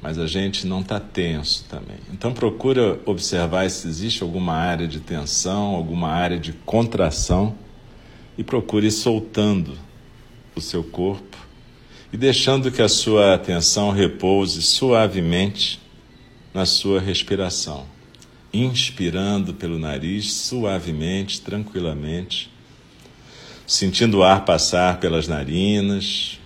mas 0.00 0.18
a 0.18 0.26
gente 0.26 0.66
não 0.66 0.80
está 0.80 0.98
tenso 0.98 1.66
também. 1.68 1.98
Então 2.10 2.32
procura 2.32 2.98
observar 3.04 3.68
se 3.68 3.86
existe 3.86 4.22
alguma 4.22 4.54
área 4.54 4.88
de 4.88 5.00
tensão, 5.00 5.74
alguma 5.74 6.08
área 6.08 6.38
de 6.38 6.54
contração 6.54 7.54
e 8.38 8.42
procure 8.42 8.90
soltando 8.90 9.76
o 10.56 10.60
seu 10.60 10.82
corpo 10.82 11.36
e 12.10 12.16
deixando 12.16 12.72
que 12.72 12.80
a 12.80 12.88
sua 12.88 13.34
atenção 13.34 13.90
repouse 13.90 14.62
suavemente 14.62 15.82
na 16.54 16.64
sua 16.64 16.98
respiração. 16.98 17.84
Inspirando 18.50 19.52
pelo 19.52 19.78
nariz 19.78 20.32
suavemente, 20.32 21.42
tranquilamente 21.42 22.53
sentindo 23.66 24.18
o 24.18 24.22
ar 24.22 24.44
passar 24.44 25.00
pelas 25.00 25.26
narinas, 25.26 26.38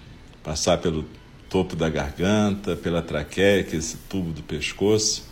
passar 0.42 0.78
pelo 0.78 1.04
topo 1.48 1.74
da 1.74 1.88
garganta, 1.88 2.76
pela 2.76 3.02
traqueia, 3.02 3.64
que 3.64 3.74
é 3.74 3.78
esse 3.78 3.96
tubo 4.08 4.32
do 4.32 4.42
pescoço, 4.42 5.24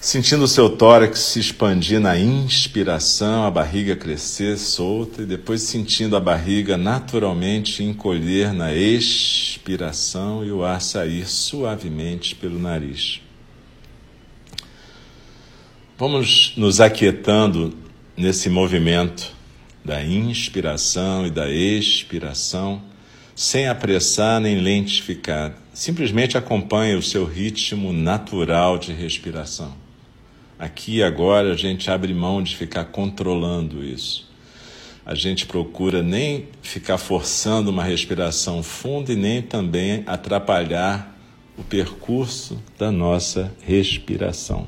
sentindo 0.00 0.44
o 0.44 0.48
seu 0.48 0.68
tórax 0.68 1.18
se 1.20 1.40
expandir 1.40 2.00
na 2.00 2.18
inspiração, 2.18 3.44
a 3.44 3.50
barriga 3.50 3.96
crescer 3.96 4.58
solta 4.58 5.22
e 5.22 5.26
depois 5.26 5.62
sentindo 5.62 6.16
a 6.16 6.20
barriga 6.20 6.76
naturalmente 6.76 7.82
encolher 7.82 8.52
na 8.52 8.74
expiração 8.74 10.44
e 10.44 10.50
o 10.50 10.64
ar 10.64 10.80
sair 10.80 11.26
suavemente 11.26 12.34
pelo 12.34 12.58
nariz. 12.58 13.20
Vamos 15.98 16.52
nos 16.56 16.80
aquietando 16.80 17.74
nesse 18.16 18.50
movimento 18.50 19.35
da 19.86 20.04
inspiração 20.04 21.24
e 21.24 21.30
da 21.30 21.48
expiração, 21.48 22.82
sem 23.36 23.68
apressar 23.68 24.40
nem 24.40 24.58
lentificar. 24.58 25.54
Simplesmente 25.72 26.36
acompanhe 26.36 26.96
o 26.96 27.02
seu 27.02 27.24
ritmo 27.24 27.92
natural 27.92 28.78
de 28.78 28.92
respiração. 28.92 29.72
Aqui 30.58 30.96
e 30.96 31.02
agora 31.04 31.52
a 31.52 31.56
gente 31.56 31.88
abre 31.88 32.12
mão 32.12 32.42
de 32.42 32.56
ficar 32.56 32.86
controlando 32.86 33.84
isso. 33.84 34.28
A 35.04 35.14
gente 35.14 35.46
procura 35.46 36.02
nem 36.02 36.48
ficar 36.62 36.98
forçando 36.98 37.70
uma 37.70 37.84
respiração 37.84 38.64
funda 38.64 39.12
e 39.12 39.16
nem 39.16 39.40
também 39.40 40.02
atrapalhar 40.04 41.16
o 41.56 41.62
percurso 41.62 42.60
da 42.76 42.90
nossa 42.90 43.54
respiração. 43.62 44.66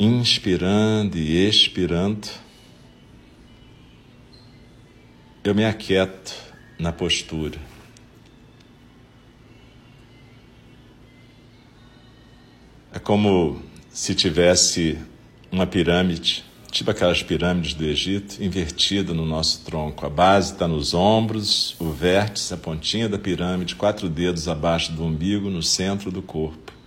Inspirando 0.00 1.18
e 1.18 1.46
expirando, 1.46 2.28
eu 5.44 5.54
me 5.54 5.64
aquieto 5.64 6.34
na 6.78 6.92
postura. 6.92 7.58
É 12.92 12.98
como 12.98 13.62
se 13.90 14.14
tivesse 14.14 14.98
uma 15.50 15.66
pirâmide, 15.66 16.44
tipo 16.70 16.90
aquelas 16.90 17.22
pirâmides 17.22 17.74
do 17.74 17.84
Egito, 17.84 18.42
invertida 18.42 19.14
no 19.14 19.24
nosso 19.24 19.64
tronco. 19.64 20.04
A 20.04 20.10
base 20.10 20.52
está 20.52 20.66
nos 20.66 20.94
ombros, 20.94 21.76
o 21.78 21.90
vértice, 21.90 22.52
a 22.52 22.56
pontinha 22.56 23.08
da 23.08 23.18
pirâmide, 23.18 23.74
quatro 23.74 24.08
dedos 24.08 24.48
abaixo 24.48 24.92
do 24.92 25.04
umbigo, 25.04 25.50
no 25.50 25.62
centro 25.62 26.10
do 26.10 26.22
corpo. 26.22 26.77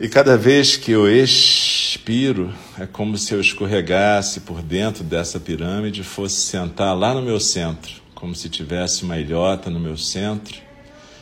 E 0.00 0.08
cada 0.08 0.36
vez 0.36 0.76
que 0.76 0.92
eu 0.92 1.08
expiro, 1.12 2.54
é 2.78 2.86
como 2.86 3.18
se 3.18 3.34
eu 3.34 3.40
escorregasse 3.40 4.42
por 4.42 4.62
dentro 4.62 5.02
dessa 5.02 5.40
pirâmide 5.40 6.04
fosse 6.04 6.36
sentar 6.36 6.96
lá 6.96 7.12
no 7.12 7.20
meu 7.20 7.40
centro, 7.40 7.94
como 8.14 8.32
se 8.32 8.48
tivesse 8.48 9.02
uma 9.02 9.18
ilhota 9.18 9.68
no 9.68 9.80
meu 9.80 9.96
centro 9.96 10.60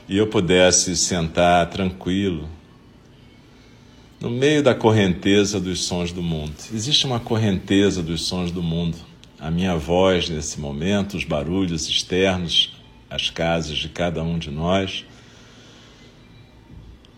e 0.06 0.18
eu 0.18 0.26
pudesse 0.26 0.94
sentar 0.94 1.70
tranquilo, 1.70 2.46
no 4.20 4.28
meio 4.28 4.62
da 4.62 4.74
correnteza 4.74 5.58
dos 5.58 5.84
sons 5.84 6.12
do 6.12 6.22
mundo. 6.22 6.52
Existe 6.70 7.06
uma 7.06 7.18
correnteza 7.18 8.02
dos 8.02 8.26
sons 8.26 8.50
do 8.50 8.62
mundo. 8.62 8.98
A 9.40 9.50
minha 9.50 9.74
voz 9.74 10.28
nesse 10.28 10.60
momento, 10.60 11.16
os 11.16 11.24
barulhos 11.24 11.88
externos, 11.88 12.76
as 13.08 13.30
casas 13.30 13.78
de 13.78 13.88
cada 13.88 14.22
um 14.22 14.38
de 14.38 14.50
nós, 14.50 15.06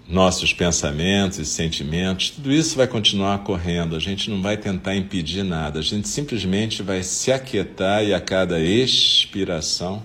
nossos 0.08 0.54
pensamentos 0.54 1.38
e 1.38 1.44
sentimentos, 1.44 2.30
tudo 2.30 2.50
isso 2.50 2.76
vai 2.76 2.86
continuar 2.86 3.40
correndo. 3.40 3.94
A 3.94 4.00
gente 4.00 4.30
não 4.30 4.40
vai 4.40 4.56
tentar 4.56 4.96
impedir 4.96 5.42
nada. 5.42 5.80
A 5.80 5.82
gente 5.82 6.08
simplesmente 6.08 6.82
vai 6.82 7.02
se 7.02 7.30
aquietar 7.30 8.02
e 8.02 8.14
a 8.14 8.20
cada 8.20 8.58
expiração 8.58 10.02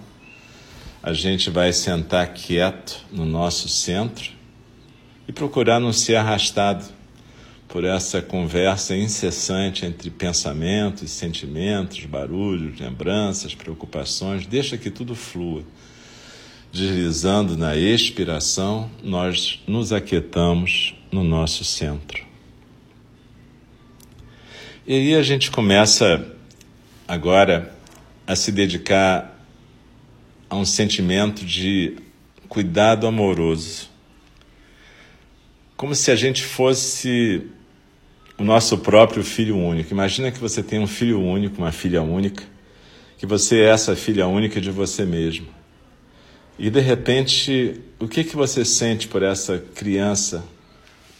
a 1.01 1.13
gente 1.13 1.49
vai 1.49 1.71
sentar 1.73 2.33
quieto 2.33 3.05
no 3.11 3.25
nosso 3.25 3.67
centro 3.67 4.31
e 5.27 5.31
procurar 5.31 5.79
não 5.79 5.91
ser 5.91 6.15
arrastado 6.15 6.85
por 7.67 7.83
essa 7.83 8.21
conversa 8.21 8.95
incessante 8.95 9.85
entre 9.85 10.09
pensamentos, 10.09 11.09
sentimentos, 11.11 12.05
barulhos, 12.05 12.79
lembranças, 12.79 13.55
preocupações. 13.55 14.45
Deixa 14.45 14.77
que 14.77 14.91
tudo 14.91 15.15
flua. 15.15 15.63
Deslizando 16.73 17.55
na 17.55 17.77
expiração, 17.77 18.89
nós 19.03 19.61
nos 19.67 19.93
aquietamos 19.93 20.95
no 21.11 21.23
nosso 21.23 21.63
centro. 21.63 22.25
E 24.87 24.95
aí 24.95 25.15
a 25.15 25.21
gente 25.21 25.51
começa 25.51 26.35
agora 27.07 27.75
a 28.25 28.35
se 28.35 28.51
dedicar 28.51 29.39
a 30.49 30.55
um 30.55 30.65
sentimento 30.65 31.45
de 31.45 31.95
cuidado 32.49 33.05
amoroso 33.05 33.87
como 35.77 35.93
se 35.93 36.09
a 36.09 36.15
gente 36.15 36.43
fosse 36.43 37.51
o 38.35 38.43
nosso 38.43 38.79
próprio 38.79 39.23
filho 39.23 39.55
único. 39.55 39.93
Imagina 39.93 40.31
que 40.31 40.39
você 40.39 40.63
tem 40.63 40.79
um 40.79 40.87
filho 40.87 41.21
único, 41.21 41.59
uma 41.59 41.71
filha 41.71 42.01
única, 42.01 42.43
que 43.19 43.27
você 43.27 43.59
é 43.59 43.69
essa 43.69 43.95
filha 43.95 44.25
única 44.25 44.59
de 44.59 44.71
você 44.71 45.05
mesmo. 45.05 45.52
E 46.57 46.69
de 46.69 46.79
repente, 46.79 47.81
o 47.99 48.07
que 48.07 48.23
que 48.23 48.35
você 48.35 48.63
sente 48.63 49.07
por 49.07 49.23
essa 49.23 49.57
criança 49.73 50.43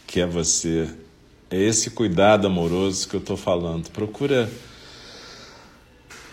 que 0.06 0.20
é 0.20 0.26
você? 0.26 0.88
É 1.50 1.60
esse 1.60 1.90
cuidado 1.90 2.46
amoroso 2.46 3.08
que 3.08 3.14
eu 3.14 3.20
estou 3.20 3.36
falando. 3.36 3.90
Procura 3.90 4.50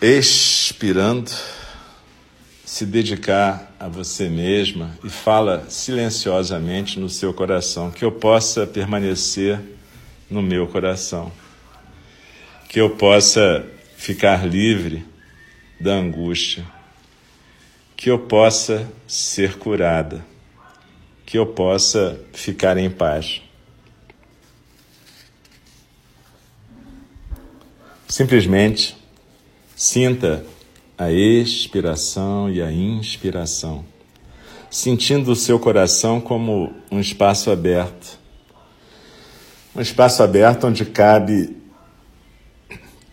expirando 0.00 1.30
se 2.64 2.86
dedicar 2.86 3.74
a 3.78 3.86
você 3.86 4.28
mesma 4.28 4.96
e 5.04 5.10
fala 5.10 5.66
silenciosamente 5.68 6.98
no 6.98 7.08
seu 7.08 7.34
coração, 7.34 7.90
que 7.90 8.04
eu 8.04 8.10
possa 8.10 8.66
permanecer 8.66 9.60
no 10.30 10.40
meu 10.40 10.66
coração, 10.66 11.30
que 12.68 12.80
eu 12.80 12.90
possa 12.96 13.64
ficar 13.96 14.48
livre 14.48 15.04
da 15.78 15.92
angústia, 15.92 16.64
que 18.02 18.10
eu 18.10 18.18
possa 18.18 18.90
ser 19.06 19.58
curada, 19.58 20.26
que 21.24 21.38
eu 21.38 21.46
possa 21.46 22.20
ficar 22.32 22.76
em 22.76 22.90
paz. 22.90 23.40
Simplesmente 28.08 28.96
sinta 29.76 30.44
a 30.98 31.12
expiração 31.12 32.50
e 32.50 32.60
a 32.60 32.72
inspiração, 32.72 33.84
sentindo 34.68 35.30
o 35.30 35.36
seu 35.36 35.60
coração 35.60 36.20
como 36.20 36.74
um 36.90 36.98
espaço 36.98 37.52
aberto. 37.52 38.18
Um 39.76 39.80
espaço 39.80 40.24
aberto 40.24 40.66
onde 40.66 40.84
cabe 40.84 41.56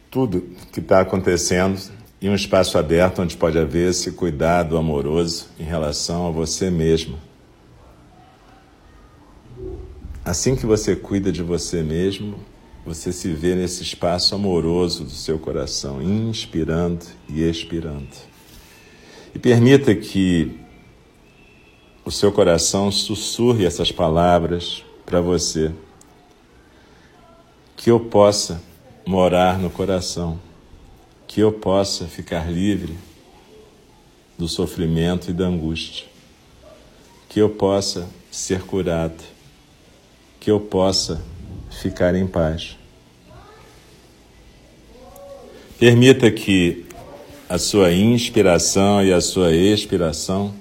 tudo 0.10 0.50
que 0.74 0.80
está 0.80 1.02
acontecendo 1.02 1.80
e 2.22 2.30
um 2.30 2.36
espaço 2.36 2.78
aberto 2.78 3.22
onde 3.22 3.38
pode 3.38 3.58
haver 3.58 3.90
esse 3.90 4.12
cuidado 4.12 4.78
amoroso 4.78 5.48
em 5.60 5.64
relação 5.64 6.28
a 6.28 6.32
você 6.32 6.70
mesmo. 6.70 7.18
Assim 10.24 10.56
que 10.56 10.66
você 10.66 10.96
cuida 10.96 11.32
de 11.32 11.42
você 11.42 11.82
mesmo, 11.82 12.36
você 12.86 13.12
se 13.12 13.32
vê 13.34 13.56
nesse 13.56 13.84
espaço 13.84 14.36
amoroso 14.36 15.04
do 15.04 15.12
seu 15.12 15.40
coração, 15.40 16.02
inspirando 16.02 17.06
e 17.28 17.42
expirando. 17.42 18.08
E 19.34 19.40
permita 19.40 19.96
que 19.96 20.60
o 22.04 22.12
seu 22.12 22.32
coração 22.32 22.92
sussurre 22.92 23.66
essas 23.66 23.92
palavras 23.92 24.84
para 25.06 25.22
você. 25.22 25.72
Que 27.78 27.92
eu 27.92 28.00
possa 28.00 28.62
morar 29.06 29.58
no 29.58 29.70
coração, 29.70 30.40
que 31.30 31.42
eu 31.42 31.52
possa 31.52 32.08
ficar 32.08 32.52
livre 32.52 32.98
do 34.36 34.48
sofrimento 34.48 35.30
e 35.30 35.34
da 35.34 35.46
angústia, 35.46 36.08
que 37.30 37.40
eu 37.40 37.48
possa 37.52 38.10
ser 38.32 38.64
curado, 38.64 39.24
que 40.40 40.50
eu 40.50 40.60
possa 40.60 41.22
ficar 41.70 42.16
em 42.16 42.26
paz. 42.26 42.76
Permita 45.78 46.32
que 46.32 46.88
a 47.48 47.60
sua 47.60 47.94
inspiração 47.94 49.06
e 49.06 49.14
a 49.14 49.22
sua 49.22 49.54
expiração 49.54 50.52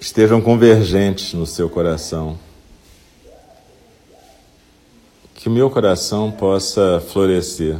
estejam 0.00 0.40
convergentes 0.40 1.34
no 1.34 1.44
seu 1.44 1.68
coração. 1.68 2.38
Que 5.34 5.48
o 5.48 5.50
meu 5.50 5.68
coração 5.68 6.30
possa 6.30 7.00
florescer, 7.00 7.78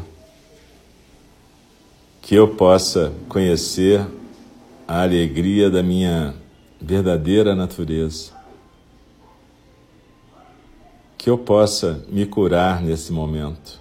que 2.28 2.34
eu 2.34 2.46
possa 2.46 3.10
conhecer 3.26 4.06
a 4.86 5.00
alegria 5.00 5.70
da 5.70 5.82
minha 5.82 6.34
verdadeira 6.78 7.54
natureza, 7.54 8.32
que 11.16 11.30
eu 11.30 11.38
possa 11.38 12.04
me 12.06 12.26
curar 12.26 12.82
nesse 12.82 13.14
momento 13.14 13.80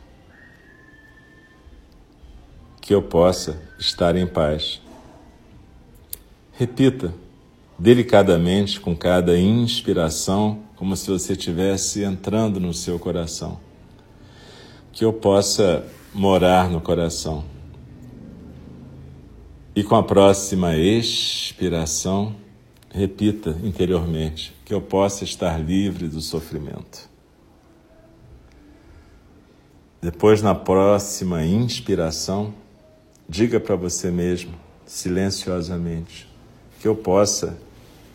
que 2.79 2.95
eu 2.95 3.01
possa 3.01 3.62
estar 3.77 4.15
em 4.15 4.25
paz. 4.25 4.81
Repita 6.53 7.13
delicadamente 7.77 8.79
com 8.79 8.95
cada 8.95 9.38
inspiração, 9.38 10.60
como 10.77 10.95
se 10.95 11.12
você 11.12 11.33
estivesse 11.33 12.01
entrando 12.01 12.62
no 12.62 12.73
seu 12.73 12.97
coração. 12.97 13.60
Que 14.93 15.03
eu 15.03 15.12
possa 15.12 15.86
morar 16.13 16.69
no 16.69 16.79
coração. 16.79 17.57
E 19.77 19.83
com 19.83 19.93
a 19.93 20.01
próxima 20.01 20.75
expiração, 20.75 22.35
repita 22.89 23.55
interiormente 23.61 24.51
que 24.65 24.73
eu 24.73 24.81
possa 24.81 25.23
estar 25.23 25.55
livre 25.59 26.07
do 26.07 26.19
sofrimento. 26.19 27.07
Depois, 30.01 30.41
na 30.41 30.55
próxima 30.55 31.45
inspiração, 31.45 32.55
diga 33.29 33.59
para 33.59 33.75
você 33.75 34.09
mesmo, 34.09 34.55
silenciosamente, 34.83 36.27
que 36.81 36.87
eu 36.87 36.95
possa 36.95 37.55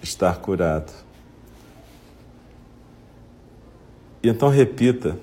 estar 0.03 0.40
curado. 0.40 0.92
E 4.20 4.29
então 4.29 4.48
repita 4.48 5.16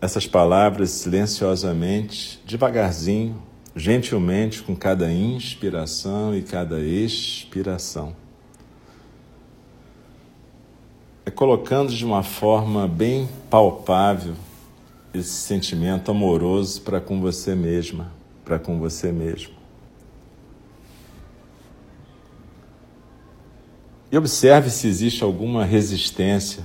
essas 0.00 0.26
palavras 0.26 0.90
silenciosamente, 0.90 2.42
devagarzinho, 2.44 3.40
gentilmente, 3.74 4.62
com 4.62 4.74
cada 4.74 5.12
inspiração 5.12 6.34
e 6.34 6.42
cada 6.42 6.80
expiração. 6.80 8.14
É 11.24 11.30
colocando 11.30 11.92
de 11.92 12.04
uma 12.04 12.22
forma 12.22 12.88
bem 12.88 13.28
palpável 13.48 14.34
esse 15.12 15.30
sentimento 15.30 16.10
amoroso 16.10 16.80
para 16.82 17.00
com 17.00 17.20
você 17.20 17.54
mesma, 17.54 18.12
para 18.44 18.58
com 18.58 18.78
você 18.78 19.12
mesmo. 19.12 19.60
E 24.10 24.18
observe 24.18 24.70
se 24.70 24.88
existe 24.88 25.22
alguma 25.22 25.64
resistência 25.64 26.64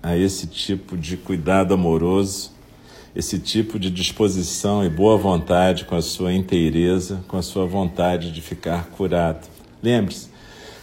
a 0.00 0.16
esse 0.16 0.46
tipo 0.46 0.96
de 0.96 1.16
cuidado 1.16 1.74
amoroso, 1.74 2.53
esse 3.14 3.38
tipo 3.38 3.78
de 3.78 3.90
disposição 3.90 4.84
e 4.84 4.88
boa 4.88 5.16
vontade 5.16 5.84
com 5.84 5.94
a 5.94 6.02
sua 6.02 6.32
inteireza, 6.32 7.24
com 7.28 7.36
a 7.36 7.42
sua 7.42 7.64
vontade 7.64 8.32
de 8.32 8.40
ficar 8.40 8.86
curado. 8.86 9.46
Lembre-se, 9.80 10.28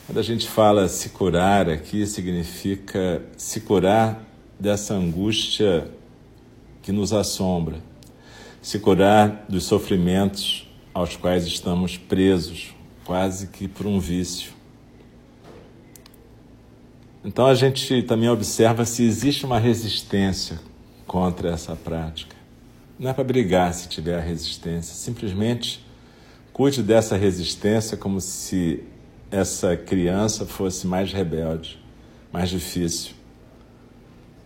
quando 0.06 0.18
a 0.18 0.24
gente 0.24 0.48
fala 0.48 0.88
se 0.88 1.10
curar 1.10 1.70
aqui, 1.70 2.06
significa 2.06 3.22
se 3.36 3.60
curar 3.62 4.26
dessa 4.58 4.94
angústia 4.94 5.92
que 6.82 6.92
nos 6.92 7.12
assombra, 7.12 7.80
se 8.62 8.80
curar 8.80 9.46
dos 9.50 9.66
sofrimentos 9.66 10.70
aos 10.94 11.18
quais 11.18 11.46
estamos 11.46 11.98
presos, 11.98 12.74
quase 13.04 13.48
que 13.48 13.68
por 13.68 13.86
um 13.86 14.00
vício. 14.00 14.54
Então 17.26 17.46
a 17.46 17.56
gente 17.56 18.02
também 18.04 18.30
observa 18.30 18.86
se 18.86 19.04
existe 19.04 19.46
uma 19.46 19.60
resistência 19.60 20.71
contra 21.12 21.50
essa 21.50 21.76
prática. 21.76 22.38
Não 22.98 23.10
é 23.10 23.14
para 23.14 23.26
brigar 23.26 23.74
se 23.74 23.90
tiver 23.90 24.18
resistência, 24.22 24.96
simplesmente 24.96 25.86
cuide 26.54 26.82
dessa 26.82 27.18
resistência 27.18 27.98
como 27.98 28.22
se 28.22 28.82
essa 29.30 29.76
criança 29.76 30.46
fosse 30.46 30.88
mais 30.88 31.12
rebelde, 31.12 31.84
mais 32.32 32.50
difícil. 32.50 33.14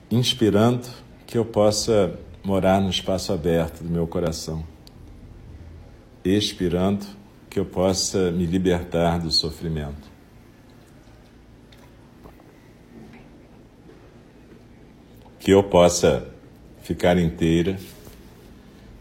Inspirando 0.09 0.87
que 1.27 1.37
eu 1.37 1.45
possa 1.45 2.17
morar 2.43 2.81
no 2.81 2.89
espaço 2.89 3.31
aberto 3.31 3.83
do 3.83 3.89
meu 3.91 4.07
coração. 4.07 4.65
Expirando 6.23 7.05
que 7.47 7.59
eu 7.59 7.65
possa 7.65 8.31
me 8.31 8.47
libertar 8.47 9.19
do 9.19 9.29
sofrimento. 9.29 10.15
que 15.45 15.51
eu 15.51 15.61
possa 15.61 16.27
ficar 16.85 17.17
inteira, 17.17 17.79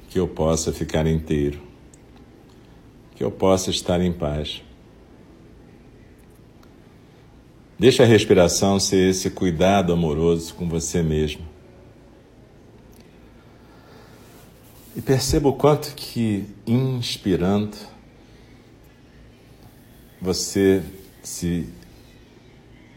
que 0.09 0.18
eu 0.18 0.27
possa 0.27 0.73
ficar 0.73 1.07
inteiro, 1.07 1.61
que 3.14 3.23
eu 3.23 3.31
possa 3.31 3.68
estar 3.68 4.01
em 4.01 4.11
paz. 4.11 4.62
Deixa 7.79 8.03
a 8.03 8.07
respiração 8.07 8.81
ser 8.81 9.11
esse 9.11 9.29
cuidado 9.29 9.92
amoroso 9.92 10.55
com 10.55 10.66
você 10.66 11.03
mesmo. 11.03 11.42
E 14.97 15.03
perceba 15.03 15.51
o 15.51 15.53
quanto 15.53 15.94
que 15.94 16.47
inspirando 16.66 17.77
você 20.23 20.83
se 21.23 21.68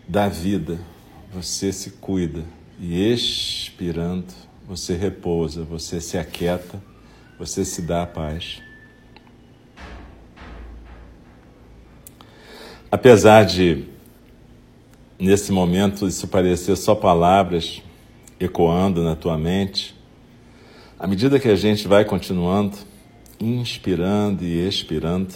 dá 0.08 0.30
vida, 0.30 0.80
você 1.34 1.74
se 1.74 1.90
cuida 1.92 2.46
e 2.80 3.12
expirando, 3.12 4.47
você 4.68 4.96
repousa, 4.96 5.64
você 5.64 6.02
se 6.02 6.18
aquieta, 6.18 6.84
você 7.40 7.64
se 7.64 7.82
dá 7.82 8.04
a 8.04 8.06
paz. 8.06 8.62
Apesar 12.92 13.46
de, 13.46 13.86
nesse 15.18 15.54
momento, 15.54 16.06
isso 16.06 16.28
parecer 16.28 16.76
só 16.76 16.94
palavras 16.94 17.82
ecoando 18.40 19.04
na 19.04 19.16
tua 19.16 19.38
mente, 19.38 19.96
à 21.00 21.08
medida 21.08 21.40
que 21.40 21.48
a 21.48 21.56
gente 21.56 21.88
vai 21.88 22.04
continuando, 22.04 22.78
inspirando 23.40 24.44
e 24.44 24.68
expirando, 24.68 25.34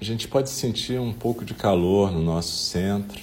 a 0.00 0.04
gente 0.04 0.28
pode 0.28 0.50
sentir 0.50 1.00
um 1.00 1.12
pouco 1.12 1.44
de 1.44 1.54
calor 1.54 2.12
no 2.12 2.22
nosso 2.22 2.56
centro, 2.56 3.20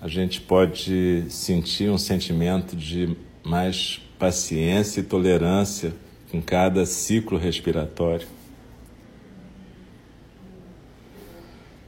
a 0.00 0.08
gente 0.08 0.42
pode 0.42 1.24
sentir 1.30 1.90
um 1.90 1.98
sentimento 1.98 2.76
de 2.76 3.16
mais 3.44 4.00
paciência 4.18 5.00
e 5.00 5.04
tolerância 5.04 5.94
com 6.30 6.40
cada 6.40 6.84
ciclo 6.86 7.38
respiratório. 7.38 8.26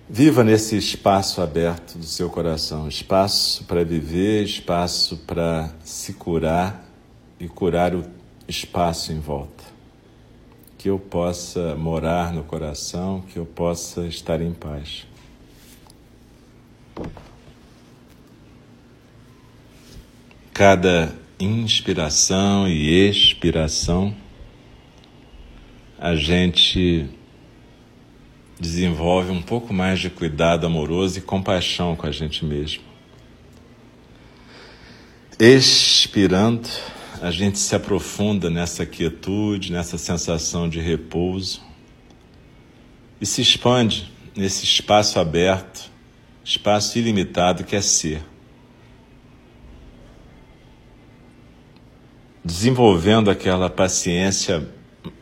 Viva 0.08 0.44
nesse 0.44 0.76
espaço 0.76 1.40
aberto 1.40 1.96
do 1.96 2.04
seu 2.04 2.28
coração 2.28 2.86
espaço 2.86 3.64
para 3.64 3.84
viver, 3.84 4.44
espaço 4.44 5.16
para 5.26 5.70
se 5.84 6.12
curar 6.12 6.84
e 7.40 7.48
curar 7.48 7.94
o 7.94 8.04
espaço 8.46 9.12
em 9.12 9.20
volta. 9.20 9.64
Que 10.76 10.90
eu 10.90 10.98
possa 10.98 11.74
morar 11.76 12.32
no 12.32 12.42
coração, 12.42 13.22
que 13.22 13.38
eu 13.38 13.46
possa 13.46 14.06
estar 14.06 14.40
em 14.40 14.52
paz. 14.52 15.06
cada 20.52 21.12
inspiração 21.44 22.68
e 22.68 23.08
expiração, 23.08 24.14
a 25.98 26.14
gente 26.14 27.08
desenvolve 28.58 29.30
um 29.30 29.42
pouco 29.42 29.72
mais 29.74 29.98
de 29.98 30.08
cuidado 30.08 30.66
amoroso 30.66 31.18
e 31.18 31.22
compaixão 31.22 31.96
com 31.96 32.06
a 32.06 32.10
gente 32.10 32.44
mesmo. 32.44 32.82
Expirando, 35.38 36.68
a 37.20 37.30
gente 37.30 37.58
se 37.58 37.74
aprofunda 37.74 38.48
nessa 38.48 38.86
quietude, 38.86 39.72
nessa 39.72 39.98
sensação 39.98 40.68
de 40.68 40.80
repouso 40.80 41.62
e 43.20 43.26
se 43.26 43.40
expande 43.40 44.12
nesse 44.36 44.64
espaço 44.64 45.18
aberto, 45.18 45.90
espaço 46.44 46.98
ilimitado 46.98 47.64
que 47.64 47.76
é 47.76 47.80
ser. 47.80 48.31
Desenvolvendo 52.44 53.30
aquela 53.30 53.70
paciência 53.70 54.68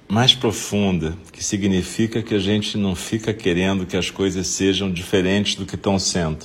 mais 0.09 0.35
profunda, 0.35 1.17
que 1.33 1.45
significa 1.45 2.23
que 2.23 2.35
a 2.35 2.39
gente 2.39 2.77
não 2.77 2.95
fica 2.95 3.33
querendo 3.33 3.87
que 3.87 3.97
as 3.97 4.11
coisas 4.11 4.47
sejam 4.47 4.91
diferentes 4.91 5.55
do 5.55 5.67
que 5.67 5.75
estão 5.75 5.99
sendo, 5.99 6.45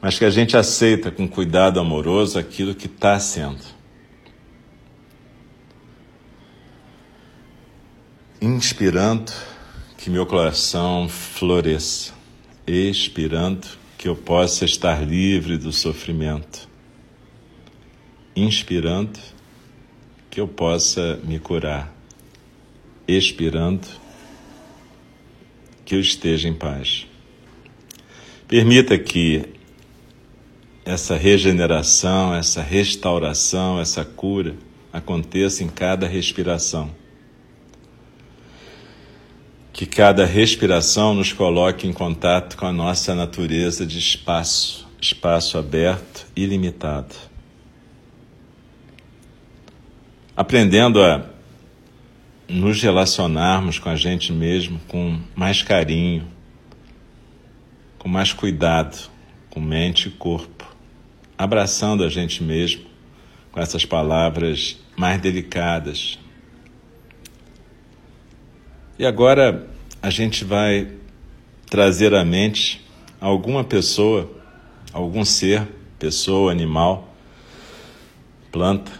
mas 0.00 0.18
que 0.18 0.24
a 0.24 0.30
gente 0.30 0.56
aceita 0.56 1.10
com 1.10 1.26
cuidado 1.26 1.80
amoroso 1.80 2.38
aquilo 2.38 2.74
que 2.74 2.86
está 2.86 3.18
sendo. 3.18 3.80
Inspirando, 8.40 9.32
que 9.98 10.08
meu 10.08 10.24
coração 10.24 11.08
floresça, 11.08 12.14
expirando, 12.66 13.66
que 13.98 14.08
eu 14.08 14.16
possa 14.16 14.64
estar 14.64 15.06
livre 15.06 15.58
do 15.58 15.72
sofrimento 15.72 16.69
inspirando, 18.40 19.18
que 20.30 20.40
eu 20.40 20.48
possa 20.48 21.18
me 21.24 21.38
curar, 21.38 21.92
expirando, 23.06 23.86
que 25.84 25.94
eu 25.94 26.00
esteja 26.00 26.48
em 26.48 26.54
paz. 26.54 27.06
Permita 28.46 28.96
que 28.96 29.44
essa 30.84 31.16
regeneração, 31.16 32.34
essa 32.34 32.62
restauração, 32.62 33.80
essa 33.80 34.04
cura 34.04 34.54
aconteça 34.92 35.62
em 35.62 35.68
cada 35.68 36.06
respiração. 36.06 36.90
Que 39.72 39.86
cada 39.86 40.24
respiração 40.24 41.14
nos 41.14 41.32
coloque 41.32 41.86
em 41.86 41.92
contato 41.92 42.56
com 42.56 42.66
a 42.66 42.72
nossa 42.72 43.14
natureza 43.14 43.86
de 43.86 43.98
espaço, 43.98 44.88
espaço 45.00 45.58
aberto, 45.58 46.26
ilimitado 46.36 47.29
aprendendo 50.40 51.02
a 51.02 51.22
nos 52.48 52.80
relacionarmos 52.80 53.78
com 53.78 53.90
a 53.90 53.94
gente 53.94 54.32
mesmo 54.32 54.80
com 54.88 55.20
mais 55.34 55.62
carinho, 55.62 56.26
com 57.98 58.08
mais 58.08 58.32
cuidado, 58.32 59.10
com 59.50 59.60
mente 59.60 60.08
e 60.08 60.10
corpo, 60.10 60.64
abraçando 61.36 62.02
a 62.02 62.08
gente 62.08 62.42
mesmo 62.42 62.86
com 63.52 63.60
essas 63.60 63.84
palavras 63.84 64.78
mais 64.96 65.20
delicadas, 65.20 66.18
E 68.98 69.04
agora 69.04 69.66
a 70.02 70.08
gente 70.08 70.44
vai 70.44 70.90
trazer 71.68 72.14
à 72.14 72.24
mente 72.24 72.82
alguma 73.20 73.62
pessoa, 73.62 74.30
algum 74.90 75.22
ser, 75.22 75.68
pessoa, 75.98 76.50
animal, 76.50 77.14
planta, 78.50 78.92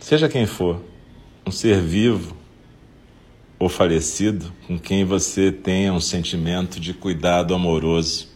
seja 0.00 0.28
quem 0.28 0.46
for, 0.46 0.87
um 1.48 1.52
ser 1.52 1.80
vivo 1.80 2.36
ou 3.58 3.70
falecido 3.70 4.52
com 4.66 4.78
quem 4.78 5.02
você 5.02 5.50
tenha 5.50 5.94
um 5.94 6.00
sentimento 6.00 6.78
de 6.78 6.92
cuidado 6.92 7.54
amoroso. 7.54 8.28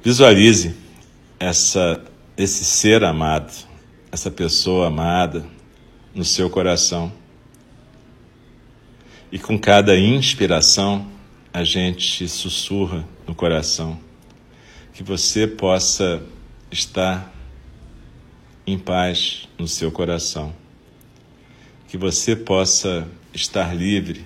Visualize 0.00 0.76
essa, 1.40 2.00
esse 2.36 2.64
ser 2.64 3.02
amado, 3.02 3.52
essa 4.12 4.30
pessoa 4.30 4.86
amada 4.86 5.44
no 6.14 6.24
seu 6.24 6.48
coração. 6.48 7.12
E 9.32 9.40
com 9.40 9.58
cada 9.58 9.98
inspiração, 9.98 11.06
a 11.52 11.64
gente 11.64 12.28
sussurra 12.28 13.04
no 13.26 13.34
coração 13.34 13.98
que 14.94 15.02
você 15.02 15.48
possa 15.48 16.22
estar 16.70 17.32
em 18.64 18.78
paz 18.78 19.47
no 19.58 19.66
seu 19.66 19.90
coração, 19.90 20.54
que 21.88 21.98
você 21.98 22.36
possa 22.36 23.08
estar 23.34 23.74
livre 23.74 24.24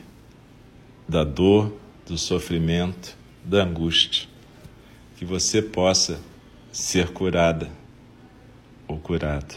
da 1.09 1.25
dor, 1.25 1.73
do 2.07 2.19
sofrimento, 2.19 3.17
da 3.43 3.65
angústia, 3.65 4.29
que 5.17 5.25
você 5.25 5.63
possa 5.63 6.21
ser 6.71 7.11
curada 7.11 7.71
ou 8.87 8.99
curado, 8.99 9.55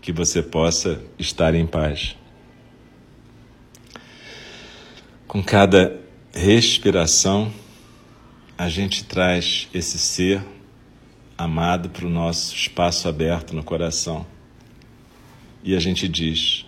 que 0.00 0.12
você 0.12 0.42
possa 0.42 1.02
estar 1.18 1.54
em 1.54 1.66
paz. 1.66 2.16
Com 5.26 5.42
cada 5.42 5.98
respiração, 6.34 7.52
a 8.56 8.68
gente 8.68 9.04
traz 9.04 9.68
esse 9.72 9.98
ser 9.98 10.42
amado 11.42 11.90
para 11.90 12.06
o 12.06 12.10
nosso 12.10 12.54
espaço 12.54 13.08
aberto 13.08 13.54
no 13.54 13.62
coração. 13.62 14.26
E 15.64 15.76
a 15.76 15.80
gente 15.80 16.08
diz 16.08 16.64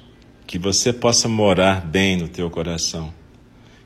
que 0.47 0.59
você 0.59 0.93
possa 0.93 1.29
morar 1.29 1.81
bem 1.81 2.17
no 2.17 2.29
teu 2.29 2.51
coração, 2.51 3.13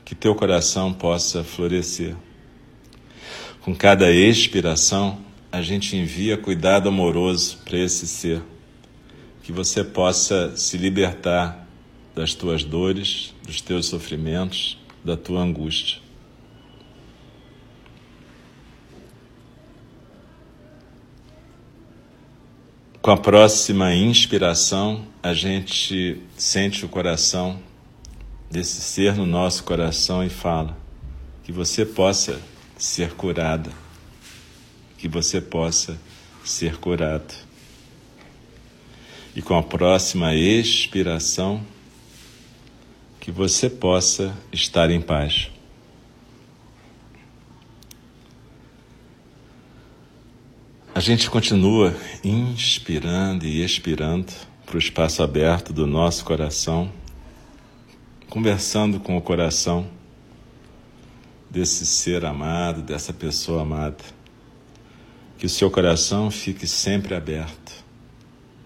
que 0.03 0.13
teu 0.13 0.35
coração 0.35 0.93
possa 0.93 1.43
florescer. 1.43 2.15
Com 3.61 3.75
cada 3.75 4.11
expiração, 4.11 5.19
a 5.51 5.61
gente 5.61 5.95
envia 5.95 6.37
cuidado 6.37 6.89
amoroso 6.89 7.59
para 7.65 7.77
esse 7.77 8.07
ser, 8.07 8.41
que 9.41 9.51
você 9.51 9.83
possa 9.83 10.55
se 10.55 10.77
libertar 10.77 11.67
das 12.13 12.33
tuas 12.33 12.63
dores, 12.63 13.33
dos 13.45 13.61
teus 13.61 13.87
sofrimentos, 13.87 14.77
da 15.03 15.15
tua 15.15 15.41
angústia. 15.41 16.08
Com 23.01 23.11
a 23.11 23.17
próxima 23.17 23.95
inspiração, 23.95 25.05
a 25.23 25.33
gente 25.33 26.21
sente 26.35 26.83
o 26.83 26.89
coração 26.89 27.57
desse 28.51 28.81
ser 28.81 29.15
no 29.15 29.25
nosso 29.25 29.63
coração 29.63 30.21
e 30.21 30.29
fala 30.29 30.77
que 31.41 31.49
você 31.49 31.85
possa 31.85 32.41
ser 32.77 33.13
curada, 33.13 33.71
que 34.97 35.07
você 35.07 35.39
possa 35.39 35.97
ser 36.43 36.75
curado. 36.75 37.33
E 39.33 39.41
com 39.41 39.57
a 39.57 39.63
próxima 39.63 40.35
expiração, 40.35 41.65
que 43.17 43.31
você 43.31 43.69
possa 43.69 44.37
estar 44.51 44.91
em 44.91 44.99
paz. 44.99 45.49
A 50.99 51.01
gente 51.01 51.29
continua 51.29 51.95
inspirando 52.25 53.45
e 53.45 53.63
expirando 53.63 54.33
para 54.65 54.75
o 54.75 54.79
espaço 54.79 55.23
aberto 55.23 55.71
do 55.71 55.87
nosso 55.87 56.25
coração, 56.25 56.91
conversando 58.29 58.99
com 58.99 59.15
o 59.15 59.21
coração 59.21 59.87
desse 61.49 61.85
ser 61.85 62.25
amado, 62.25 62.81
dessa 62.81 63.13
pessoa 63.13 63.61
amada. 63.61 64.03
Que 65.37 65.45
o 65.45 65.49
seu 65.49 65.71
coração 65.71 66.29
fique 66.29 66.67
sempre 66.67 67.15
aberto, 67.15 67.71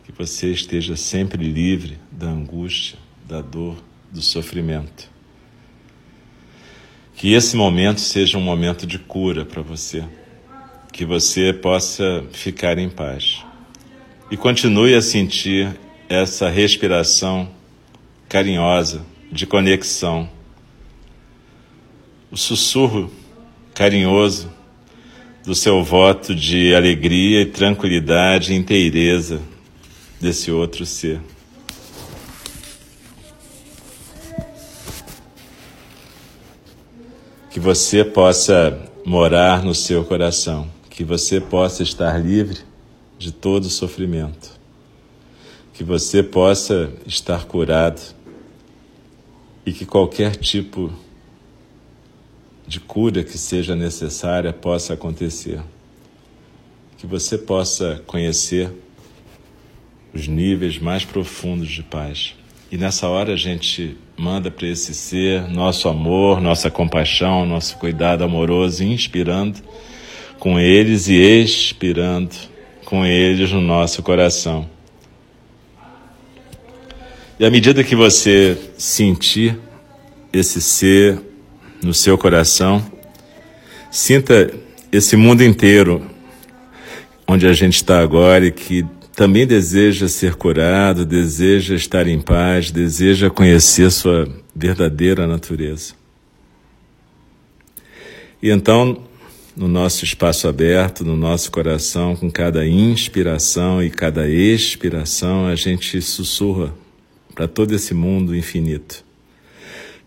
que 0.04 0.12
você 0.12 0.52
esteja 0.52 0.96
sempre 0.96 1.44
livre 1.48 2.00
da 2.12 2.30
angústia, 2.30 2.98
da 3.28 3.42
dor, 3.42 3.78
do 4.12 4.24
sofrimento. 4.24 5.08
Que 7.14 7.34
esse 7.34 7.56
momento 7.56 8.02
seja 8.02 8.40
um 8.40 8.42
momento 8.42 8.88
de 8.88 8.98
cura 8.98 9.46
para 9.46 9.62
você, 9.62 10.04
que 10.94 11.04
você 11.04 11.52
possa 11.52 12.24
ficar 12.32 12.78
em 12.78 12.88
paz. 12.88 13.44
E 14.32 14.38
continue 14.38 14.94
a 14.94 15.02
sentir 15.02 15.76
essa 16.08 16.48
respiração 16.50 17.50
carinhosa, 18.30 19.06
de 19.32 19.48
conexão, 19.48 20.30
o 22.32 22.38
sussurro 22.38 23.12
carinhoso 23.74 24.52
do 25.44 25.56
seu 25.56 25.84
voto 25.84 26.36
de 26.36 26.74
alegria 26.76 27.42
e 27.42 27.48
tranquilidade 27.48 28.54
e 28.54 28.56
inteireza 28.56 29.42
desse 30.22 30.52
outro 30.52 30.86
ser. 30.86 31.20
que 37.54 37.60
você 37.60 38.04
possa 38.04 38.82
morar 39.06 39.64
no 39.64 39.76
seu 39.76 40.04
coração, 40.04 40.68
que 40.94 41.04
você 41.04 41.42
possa 41.42 41.82
estar 41.82 42.24
livre 42.24 42.60
de 43.18 43.32
todo 43.32 43.68
sofrimento, 43.68 44.52
que 45.74 45.84
você 45.84 46.22
possa 46.22 46.94
estar 47.04 47.46
curado 47.46 48.00
e 49.66 49.74
que 49.74 49.88
qualquer 49.88 50.36
tipo 50.36 50.94
de 52.68 52.80
cura 52.80 53.24
que 53.24 53.40
seja 53.40 53.76
necessária 53.76 54.54
possa 54.54 54.94
acontecer. 54.94 55.64
Que 57.00 57.08
você 57.08 57.40
possa 57.40 58.04
conhecer 58.06 58.72
os 60.14 60.28
níveis 60.28 60.78
mais 60.78 61.04
profundos 61.04 61.70
de 61.70 61.82
paz. 61.82 62.36
E 62.72 62.78
nessa 62.78 63.08
hora 63.08 63.34
a 63.34 63.38
gente 63.38 63.98
manda 64.16 64.52
para 64.52 64.68
esse 64.68 64.94
ser 64.94 65.50
nosso 65.50 65.90
amor, 65.90 66.40
nossa 66.40 66.70
compaixão, 66.70 67.48
nosso 67.48 67.78
cuidado 67.78 68.24
amoroso, 68.24 68.84
inspirando 68.84 69.60
com 70.40 70.60
eles 70.60 71.08
e 71.08 71.14
expirando 71.14 72.36
com 72.86 73.06
eles 73.06 73.52
no 73.52 73.62
nosso 73.62 74.04
coração. 74.04 74.70
E 77.40 77.46
à 77.46 77.50
medida 77.50 77.84
que 77.84 77.96
você 77.96 78.58
sentir 78.78 79.58
esse 80.32 80.62
ser 80.62 81.20
no 81.82 81.94
seu 81.94 82.18
coração, 82.18 82.86
sinta 83.90 84.54
esse 84.92 85.16
mundo 85.16 85.44
inteiro 85.44 86.10
onde 87.28 87.48
a 87.48 87.54
gente 87.54 87.76
está 87.76 88.00
agora 88.00 88.46
e 88.46 88.52
que 88.52 88.86
também 89.16 89.46
deseja 89.46 90.08
ser 90.08 90.36
curado, 90.36 91.06
deseja 91.06 91.76
estar 91.76 92.08
em 92.08 92.20
paz, 92.20 92.72
deseja 92.72 93.30
conhecer 93.30 93.92
sua 93.92 94.28
verdadeira 94.56 95.28
natureza. 95.28 95.94
E 98.42 98.50
então, 98.50 99.04
no 99.56 99.68
nosso 99.68 100.04
espaço 100.04 100.48
aberto, 100.48 101.06
no 101.06 101.16
nosso 101.16 101.52
coração, 101.52 102.16
com 102.16 102.30
cada 102.32 102.66
inspiração 102.66 103.84
e 103.84 103.90
cada 103.90 104.28
expiração, 104.28 105.46
a 105.46 105.56
gente 105.56 106.02
sussurra 106.02 106.74
para 107.36 107.48
todo 107.48 107.74
esse 107.74 107.94
mundo 107.94 108.36
infinito. 108.36 109.04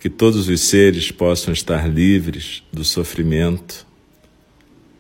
Que 0.01 0.11
todos 0.11 0.49
os 0.49 0.61
seres 0.61 1.11
possam 1.11 1.53
estar 1.53 1.89
livres 1.89 2.63
do 2.73 2.85
sofrimento, 2.85 3.87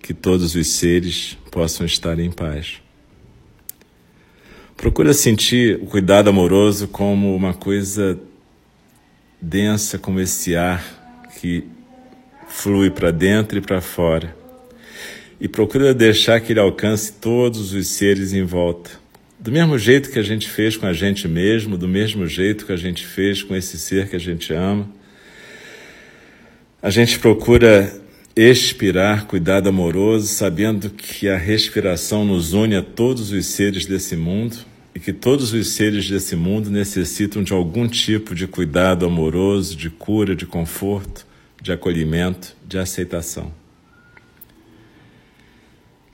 que 0.00 0.14
todos 0.14 0.54
os 0.54 0.66
seres 0.68 1.36
possam 1.50 1.84
estar 1.84 2.18
em 2.18 2.30
paz. 2.30 2.80
Procura 4.76 5.12
sentir 5.12 5.80
o 5.82 5.86
cuidado 5.86 6.28
amoroso 6.28 6.86
como 6.86 7.34
uma 7.34 7.54
coisa 7.54 8.18
densa, 9.40 9.98
como 9.98 10.20
esse 10.20 10.54
ar 10.54 11.28
que 11.40 11.64
flui 12.46 12.90
para 12.90 13.10
dentro 13.10 13.58
e 13.58 13.60
para 13.60 13.80
fora. 13.80 14.35
E 15.40 15.48
procura 15.48 15.92
deixar 15.92 16.40
que 16.40 16.52
ele 16.52 16.60
alcance 16.60 17.12
todos 17.12 17.72
os 17.72 17.88
seres 17.88 18.32
em 18.32 18.42
volta. 18.42 18.90
Do 19.38 19.52
mesmo 19.52 19.78
jeito 19.78 20.10
que 20.10 20.18
a 20.18 20.22
gente 20.22 20.48
fez 20.48 20.76
com 20.76 20.86
a 20.86 20.92
gente 20.92 21.28
mesmo, 21.28 21.76
do 21.76 21.86
mesmo 21.86 22.26
jeito 22.26 22.64
que 22.64 22.72
a 22.72 22.76
gente 22.76 23.06
fez 23.06 23.42
com 23.42 23.54
esse 23.54 23.78
ser 23.78 24.08
que 24.08 24.16
a 24.16 24.20
gente 24.20 24.52
ama. 24.52 24.88
A 26.82 26.88
gente 26.88 27.18
procura 27.18 27.92
expirar 28.34 29.26
cuidado 29.26 29.68
amoroso, 29.68 30.26
sabendo 30.26 30.90
que 30.90 31.28
a 31.28 31.36
respiração 31.36 32.24
nos 32.24 32.52
une 32.52 32.76
a 32.76 32.82
todos 32.82 33.32
os 33.32 33.46
seres 33.46 33.86
desse 33.86 34.14
mundo 34.14 34.56
e 34.94 35.00
que 35.00 35.12
todos 35.12 35.52
os 35.52 35.68
seres 35.68 36.08
desse 36.08 36.36
mundo 36.36 36.70
necessitam 36.70 37.42
de 37.42 37.52
algum 37.52 37.86
tipo 37.86 38.34
de 38.34 38.46
cuidado 38.46 39.04
amoroso, 39.04 39.76
de 39.76 39.90
cura, 39.90 40.34
de 40.34 40.46
conforto, 40.46 41.26
de 41.60 41.72
acolhimento, 41.72 42.56
de 42.66 42.78
aceitação. 42.78 43.52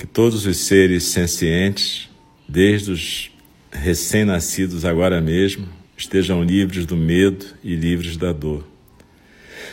Que 0.03 0.07
todos 0.09 0.47
os 0.47 0.57
seres 0.57 1.05
sencientes, 1.05 2.11
desde 2.49 2.91
os 2.91 3.31
recém-nascidos 3.71 4.85
agora 4.85 5.21
mesmo, 5.21 5.69
estejam 5.97 6.43
livres 6.43 6.85
do 6.85 6.97
medo 6.97 7.47
e 7.63 7.77
livres 7.77 8.17
da 8.17 8.33
dor. 8.33 8.67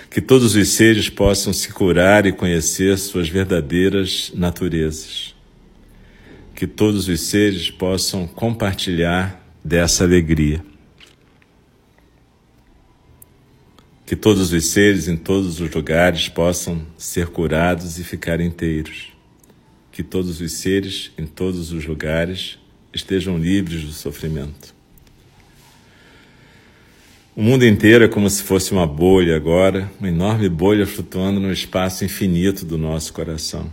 Que 0.08 0.22
todos 0.22 0.54
os 0.54 0.68
seres 0.68 1.10
possam 1.10 1.52
se 1.52 1.74
curar 1.74 2.28
e 2.28 2.32
conhecer 2.32 2.96
suas 3.00 3.28
verdadeiras 3.28 4.32
naturezas 4.36 5.34
que 6.56 6.68
todos 6.68 7.08
os 7.08 7.22
seres 7.22 7.72
possam 7.72 8.28
compartilhar 8.28 9.44
dessa 9.66 10.04
alegria. 10.04 10.64
Que 14.06 14.16
todos 14.16 14.54
os 14.54 14.66
seres 14.68 15.08
em 15.08 15.18
todos 15.18 15.60
os 15.60 15.74
lugares 15.74 16.30
possam 16.30 16.86
ser 17.00 17.30
curados 17.30 17.98
e 17.98 18.04
ficar 18.04 18.40
inteiros. 18.40 19.19
Que 20.00 20.04
todos 20.04 20.40
os 20.40 20.54
seres 20.54 21.12
em 21.18 21.26
todos 21.26 21.74
os 21.74 21.86
lugares 21.86 22.58
estejam 22.94 23.38
livres 23.38 23.84
do 23.84 23.92
sofrimento. 23.92 24.74
O 27.36 27.44
mundo 27.44 27.66
inteiro 27.66 28.06
é 28.06 28.08
como 28.08 28.30
se 28.30 28.42
fosse 28.42 28.72
uma 28.72 28.88
bolha 28.88 29.36
agora, 29.36 29.92
uma 30.00 30.08
enorme 30.08 30.48
bolha 30.48 30.88
flutuando 30.88 31.42
no 31.42 31.52
espaço 31.52 32.06
infinito 32.06 32.66
do 32.66 32.78
nosso 32.78 33.12
coração 33.12 33.70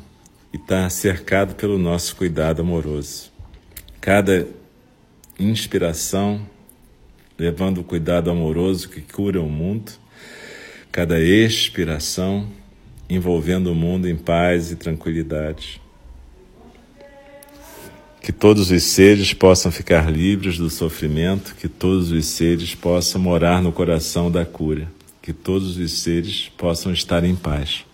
e 0.53 0.57
está 0.57 0.91
cercado 0.91 1.55
pelo 1.55 1.79
nosso 1.79 2.17
cuidado 2.17 2.61
amoroso. 2.61 3.31
Cada 4.01 4.49
inspiração 5.39 6.45
levando 7.39 7.83
o 7.83 7.85
cuidado 7.85 8.33
amoroso 8.33 8.89
que 8.89 9.01
cura 9.01 9.41
o 9.41 9.49
mundo, 9.49 9.93
cada 10.91 11.21
expiração 11.21 12.49
envolvendo 13.09 13.71
o 13.71 13.77
mundo 13.77 14.09
em 14.09 14.17
paz 14.17 14.73
e 14.73 14.75
tranquilidade. 14.75 15.86
Que 18.27 18.33
todos 18.33 18.73
os 18.73 18.83
seres 18.83 19.33
possam 19.33 19.71
ficar 19.71 20.11
livres 20.11 20.59
do 20.59 20.69
sofrimento, 20.69 21.55
que 21.55 21.69
todos 21.69 22.11
os 22.11 22.25
seres 22.27 22.75
possam 22.75 23.21
morar 23.21 23.62
no 23.62 23.71
coração 23.71 24.29
da 24.29 24.45
cura, 24.45 24.91
que 25.23 25.33
todos 25.33 25.77
os 25.77 25.93
seres 26.01 26.51
possam 26.59 26.93
estar 26.93 27.23
em 27.23 27.37
paz. 27.37 27.85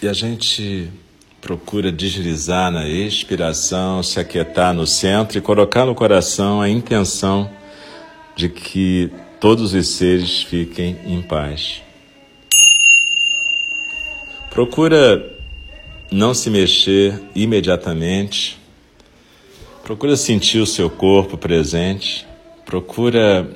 E 0.00 0.06
a 0.06 0.12
gente 0.12 0.88
procura 1.40 1.90
deslizar 1.90 2.70
na 2.70 2.88
expiração, 2.88 4.04
se 4.04 4.20
aquietar 4.20 4.72
no 4.72 4.86
centro 4.86 5.36
e 5.36 5.40
colocar 5.40 5.84
no 5.84 5.96
coração 5.96 6.60
a 6.60 6.68
intenção 6.68 7.50
de 8.36 8.48
que 8.48 9.10
todos 9.40 9.74
os 9.74 9.88
seres 9.88 10.44
fiquem 10.44 10.96
em 11.04 11.20
paz. 11.20 11.83
Procura 14.54 15.36
não 16.12 16.32
se 16.32 16.48
mexer 16.48 17.20
imediatamente. 17.34 18.56
Procura 19.82 20.16
sentir 20.16 20.60
o 20.60 20.66
seu 20.66 20.88
corpo 20.88 21.36
presente. 21.36 22.24
Procura 22.64 23.50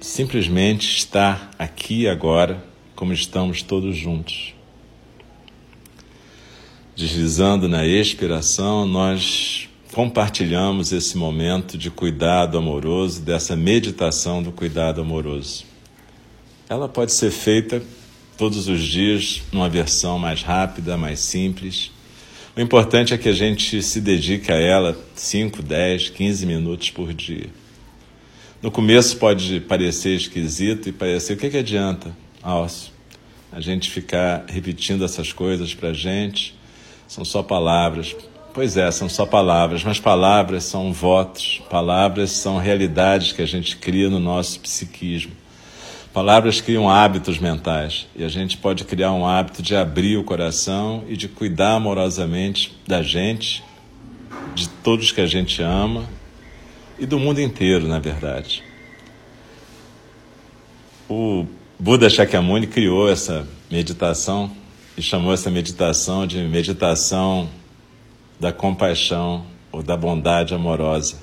simplesmente 0.00 0.96
estar 0.96 1.50
aqui 1.58 2.06
agora, 2.06 2.64
como 2.94 3.12
estamos 3.12 3.62
todos 3.62 3.96
juntos. 3.96 4.54
Deslizando 6.94 7.68
na 7.68 7.84
expiração, 7.84 8.86
nós 8.86 9.68
compartilhamos 9.92 10.92
esse 10.92 11.16
momento 11.16 11.76
de 11.76 11.90
cuidado 11.90 12.56
amoroso, 12.56 13.20
dessa 13.22 13.56
meditação 13.56 14.40
do 14.40 14.52
cuidado 14.52 15.00
amoroso. 15.00 15.64
Ela 16.68 16.88
pode 16.88 17.10
ser 17.10 17.32
feita 17.32 17.82
todos 18.36 18.68
os 18.68 18.82
dias 18.82 19.42
numa 19.52 19.68
versão 19.68 20.18
mais 20.18 20.42
rápida, 20.42 20.96
mais 20.96 21.20
simples. 21.20 21.90
O 22.56 22.60
importante 22.60 23.12
é 23.14 23.18
que 23.18 23.28
a 23.28 23.32
gente 23.32 23.82
se 23.82 24.00
dedique 24.00 24.52
a 24.52 24.56
ela 24.56 24.96
5, 25.14 25.62
10, 25.62 26.10
15 26.10 26.46
minutos 26.46 26.90
por 26.90 27.12
dia. 27.12 27.48
No 28.62 28.70
começo 28.70 29.16
pode 29.18 29.60
parecer 29.60 30.16
esquisito 30.16 30.88
e 30.88 30.92
parecer 30.92 31.34
o 31.34 31.36
que, 31.36 31.50
que 31.50 31.58
adianta, 31.58 32.16
Alcio, 32.42 32.92
a 33.52 33.60
gente 33.60 33.90
ficar 33.90 34.46
repetindo 34.48 35.04
essas 35.04 35.32
coisas 35.32 35.74
para 35.74 35.90
a 35.90 35.92
gente 35.92 36.54
são 37.06 37.24
só 37.24 37.42
palavras. 37.42 38.16
Pois 38.52 38.76
é, 38.76 38.90
são 38.90 39.08
só 39.08 39.26
palavras, 39.26 39.82
mas 39.82 39.98
palavras 39.98 40.64
são 40.64 40.92
votos, 40.92 41.60
palavras 41.68 42.30
são 42.30 42.56
realidades 42.56 43.32
que 43.32 43.42
a 43.42 43.46
gente 43.46 43.76
cria 43.76 44.08
no 44.08 44.20
nosso 44.20 44.60
psiquismo. 44.60 45.32
Palavras 46.14 46.60
criam 46.60 46.88
hábitos 46.88 47.40
mentais 47.40 48.06
e 48.14 48.22
a 48.22 48.28
gente 48.28 48.56
pode 48.56 48.84
criar 48.84 49.12
um 49.12 49.26
hábito 49.26 49.60
de 49.60 49.74
abrir 49.74 50.16
o 50.16 50.22
coração 50.22 51.02
e 51.08 51.16
de 51.16 51.26
cuidar 51.26 51.74
amorosamente 51.74 52.72
da 52.86 53.02
gente, 53.02 53.64
de 54.54 54.68
todos 54.68 55.10
que 55.10 55.20
a 55.20 55.26
gente 55.26 55.60
ama 55.60 56.08
e 57.00 57.04
do 57.04 57.18
mundo 57.18 57.40
inteiro, 57.40 57.88
na 57.88 57.98
verdade. 57.98 58.62
O 61.10 61.46
Buda 61.80 62.08
Shakyamuni 62.08 62.68
criou 62.68 63.10
essa 63.10 63.44
meditação 63.68 64.52
e 64.96 65.02
chamou 65.02 65.34
essa 65.34 65.50
meditação 65.50 66.28
de 66.28 66.38
meditação 66.42 67.48
da 68.38 68.52
compaixão 68.52 69.44
ou 69.72 69.82
da 69.82 69.96
bondade 69.96 70.54
amorosa. 70.54 71.16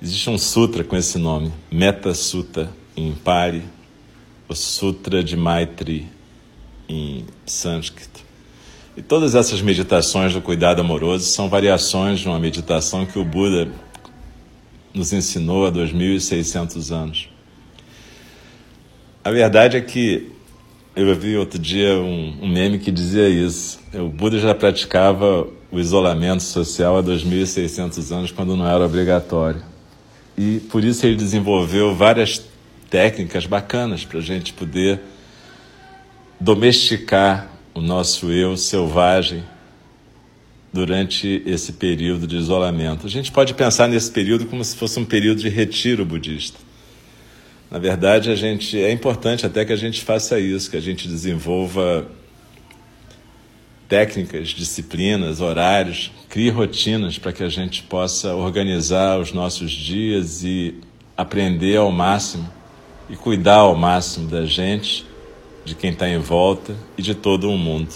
Existe 0.00 0.30
um 0.30 0.38
sutra 0.38 0.82
com 0.82 0.96
esse 0.96 1.18
nome, 1.18 1.52
Metta 1.70 2.14
Sutta 2.14 2.72
em 2.96 3.12
Pali, 3.12 3.73
o 4.48 4.54
Sutra 4.54 5.22
de 5.22 5.36
Maitri 5.36 6.08
em 6.88 7.24
sânscrito. 7.46 8.22
E 8.96 9.02
todas 9.02 9.34
essas 9.34 9.60
meditações 9.60 10.32
do 10.32 10.40
cuidado 10.40 10.80
amoroso 10.80 11.24
são 11.26 11.48
variações 11.48 12.20
de 12.20 12.28
uma 12.28 12.38
meditação 12.38 13.04
que 13.04 13.18
o 13.18 13.24
Buda 13.24 13.68
nos 14.92 15.12
ensinou 15.12 15.66
há 15.66 15.72
2.600 15.72 16.94
anos. 16.94 17.28
A 19.24 19.30
verdade 19.30 19.76
é 19.76 19.80
que 19.80 20.30
eu 20.94 21.12
vi 21.16 21.36
outro 21.36 21.58
dia 21.58 21.94
um, 21.98 22.38
um, 22.42 22.48
meme 22.48 22.78
que 22.78 22.92
dizia 22.92 23.28
isso. 23.28 23.80
O 23.92 24.08
Buda 24.08 24.38
já 24.38 24.54
praticava 24.54 25.48
o 25.72 25.80
isolamento 25.80 26.44
social 26.44 26.98
há 26.98 27.02
2.600 27.02 28.14
anos, 28.14 28.30
quando 28.30 28.56
não 28.56 28.68
era 28.68 28.84
obrigatório. 28.84 29.60
E 30.38 30.60
por 30.70 30.84
isso 30.84 31.04
ele 31.04 31.16
desenvolveu 31.16 31.94
várias 31.94 32.38
técnicas 32.94 33.44
bacanas 33.44 34.04
para 34.04 34.20
a 34.20 34.22
gente 34.22 34.52
poder 34.52 35.00
domesticar 36.38 37.50
o 37.74 37.80
nosso 37.80 38.30
eu 38.30 38.56
selvagem 38.56 39.42
durante 40.72 41.42
esse 41.44 41.72
período 41.72 42.24
de 42.24 42.36
isolamento. 42.36 43.04
A 43.04 43.10
gente 43.10 43.32
pode 43.32 43.52
pensar 43.52 43.88
nesse 43.88 44.12
período 44.12 44.46
como 44.46 44.62
se 44.62 44.76
fosse 44.76 44.96
um 45.00 45.04
período 45.04 45.40
de 45.40 45.48
retiro 45.48 46.04
budista. 46.04 46.56
Na 47.68 47.80
verdade, 47.80 48.30
a 48.30 48.36
gente 48.36 48.80
é 48.80 48.92
importante 48.92 49.44
até 49.44 49.64
que 49.64 49.72
a 49.72 49.76
gente 49.76 50.00
faça 50.00 50.38
isso, 50.38 50.70
que 50.70 50.76
a 50.76 50.80
gente 50.80 51.08
desenvolva 51.08 52.06
técnicas, 53.88 54.50
disciplinas, 54.50 55.40
horários, 55.40 56.12
crie 56.28 56.48
rotinas 56.48 57.18
para 57.18 57.32
que 57.32 57.42
a 57.42 57.48
gente 57.48 57.82
possa 57.82 58.36
organizar 58.36 59.18
os 59.18 59.32
nossos 59.32 59.72
dias 59.72 60.44
e 60.44 60.76
aprender 61.16 61.76
ao 61.76 61.90
máximo 61.90 62.48
e 63.08 63.16
cuidar 63.16 63.56
ao 63.56 63.74
máximo 63.74 64.28
da 64.28 64.44
gente, 64.44 65.06
de 65.64 65.74
quem 65.74 65.90
está 65.90 66.08
em 66.08 66.18
volta 66.18 66.74
e 66.96 67.02
de 67.02 67.14
todo 67.14 67.50
o 67.50 67.56
mundo. 67.56 67.92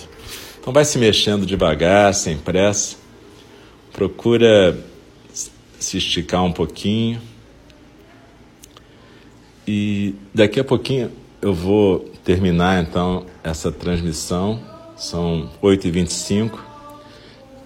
Então 0.61 0.73
vai 0.73 0.85
se 0.85 0.99
mexendo 0.99 1.47
devagar, 1.47 2.15
sem 2.15 2.37
pressa. 2.37 2.97
Procura 3.93 4.79
se 5.79 5.99
esticar 5.99 6.45
um 6.45 6.53
pouquinho 6.53 7.21
e 9.67 10.15
daqui 10.33 10.59
a 10.59 10.65
pouquinho 10.65 11.11
eu 11.43 11.53
vou 11.53 12.11
terminar 12.25 12.83
então 12.83 13.27
essa 13.45 13.71
transmissão, 13.71 14.61
são 14.97 15.51
8h25. 15.63 16.59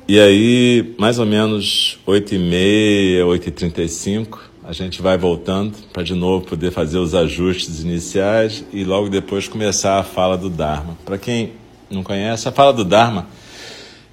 E 0.09 0.19
aí, 0.19 0.95
mais 0.99 1.21
ou 1.21 1.25
menos 1.25 2.01
8h30, 2.05 3.25
8h35, 3.25 4.39
a 4.65 4.73
gente 4.73 5.03
vai 5.03 5.19
voltando 5.19 5.77
para 5.93 6.03
de 6.03 6.15
novo 6.15 6.47
poder 6.47 6.71
fazer 6.71 6.99
os 6.99 7.15
ajustes 7.15 7.83
iniciais 7.83 8.65
e 8.73 8.85
logo 8.85 9.09
depois 9.09 9.49
começar 9.49 9.99
a 9.99 10.05
fala 10.05 10.39
do 10.39 10.49
Dharma. 10.49 10.97
Para 11.05 11.19
quem 11.19 11.53
não 11.91 12.03
conhece, 12.03 12.49
a 12.49 12.53
fala 12.53 12.73
do 12.73 12.85
Dharma 12.85 13.27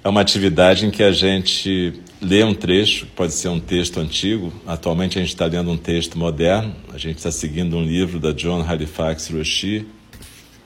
é 0.02 0.08
uma 0.08 0.20
atividade 0.20 0.86
em 0.86 0.90
que 0.90 1.02
a 1.02 1.12
gente 1.12 2.00
lê 2.20 2.42
um 2.42 2.52
trecho, 2.52 3.06
pode 3.14 3.32
ser 3.32 3.48
um 3.48 3.60
texto 3.60 4.00
antigo. 4.00 4.52
Atualmente 4.66 5.18
a 5.18 5.20
gente 5.20 5.30
está 5.30 5.46
lendo 5.46 5.70
um 5.70 5.76
texto 5.76 6.18
moderno. 6.18 6.74
A 6.92 6.98
gente 6.98 7.18
está 7.18 7.30
seguindo 7.30 7.76
um 7.76 7.84
livro 7.84 8.18
da 8.18 8.32
John 8.32 8.64
Halifax 8.66 9.28
Roshi, 9.28 9.86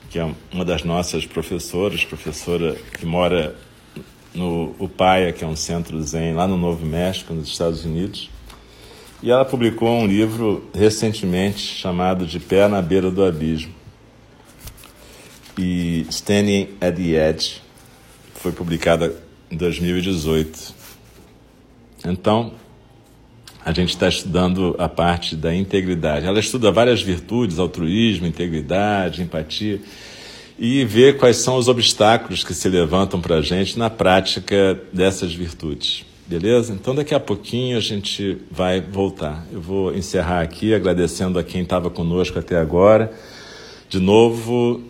que 0.08 0.18
é 0.18 0.34
uma 0.52 0.64
das 0.64 0.82
nossas 0.82 1.26
professoras, 1.26 2.04
professora 2.04 2.74
que 2.98 3.04
mora 3.04 3.54
no 4.34 4.74
Upaya, 4.78 5.32
que 5.32 5.44
é 5.44 5.46
um 5.46 5.56
centro 5.56 6.00
zen 6.02 6.34
lá 6.34 6.48
no 6.48 6.56
Novo 6.56 6.86
México, 6.86 7.34
nos 7.34 7.48
Estados 7.48 7.84
Unidos. 7.84 8.30
E 9.22 9.30
ela 9.30 9.44
publicou 9.44 9.88
um 9.88 10.06
livro 10.06 10.68
recentemente 10.74 11.60
chamado 11.60 12.26
De 12.26 12.38
Pé 12.38 12.68
na 12.68 12.82
Beira 12.82 13.10
do 13.10 13.24
Abismo. 13.24 13.72
E 15.56 16.06
Standing 16.10 16.70
at 16.80 16.96
the 16.96 17.30
Edge 17.30 17.62
foi 18.34 18.52
publicada 18.52 19.14
em 19.50 19.56
2018. 19.56 20.74
Então, 22.04 22.52
a 23.64 23.72
gente 23.72 23.90
está 23.90 24.08
estudando 24.08 24.76
a 24.78 24.88
parte 24.88 25.34
da 25.34 25.54
integridade. 25.54 26.26
Ela 26.26 26.38
estuda 26.38 26.70
várias 26.70 27.00
virtudes, 27.00 27.58
altruísmo, 27.58 28.26
integridade, 28.26 29.22
empatia, 29.22 29.80
e 30.58 30.84
vê 30.84 31.14
quais 31.14 31.38
são 31.38 31.56
os 31.56 31.66
obstáculos 31.66 32.44
que 32.44 32.52
se 32.52 32.68
levantam 32.68 33.20
para 33.20 33.36
a 33.36 33.42
gente 33.42 33.78
na 33.78 33.88
prática 33.88 34.78
dessas 34.92 35.32
virtudes. 35.32 36.04
Beleza? 36.26 36.72
Então 36.72 36.94
daqui 36.94 37.14
a 37.14 37.20
pouquinho 37.20 37.76
a 37.76 37.80
gente 37.80 38.38
vai 38.50 38.80
voltar. 38.80 39.46
Eu 39.52 39.60
vou 39.60 39.94
encerrar 39.94 40.40
aqui 40.40 40.74
agradecendo 40.74 41.38
a 41.38 41.44
quem 41.44 41.62
estava 41.62 41.90
conosco 41.90 42.38
até 42.38 42.56
agora. 42.56 43.12
De 43.90 44.00
novo, 44.00 44.80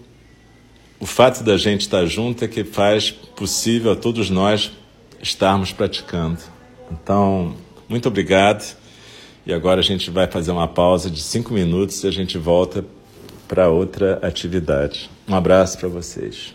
o 1.01 1.07
fato 1.07 1.43
da 1.43 1.57
gente 1.57 1.83
estar 1.83 2.07
junto 2.07 2.45
é 2.45 2.49
que 2.49 2.63
faz 2.63 3.11
possível 3.11 3.93
a 3.93 3.97
todos 3.97 4.31
nós 4.31 4.71
estarmos 5.21 5.73
praticando. 5.73 6.39
Então, 6.91 7.55
muito 7.89 8.07
obrigado. 8.07 8.77
E 9.45 9.53
agora 9.53 9.81
a 9.81 9.85
gente 9.85 10.11
vai 10.11 10.27
fazer 10.27 10.53
uma 10.53 10.69
pausa 10.69 11.11
de 11.11 11.21
cinco 11.21 11.53
minutos 11.53 12.03
e 12.05 12.07
a 12.07 12.11
gente 12.11 12.39
volta 12.39 12.85
para 13.49 13.69
outra 13.69 14.19
atividade. 14.23 15.11
Um 15.29 15.35
abraço 15.35 15.79
para 15.79 15.89
vocês. 15.89 16.55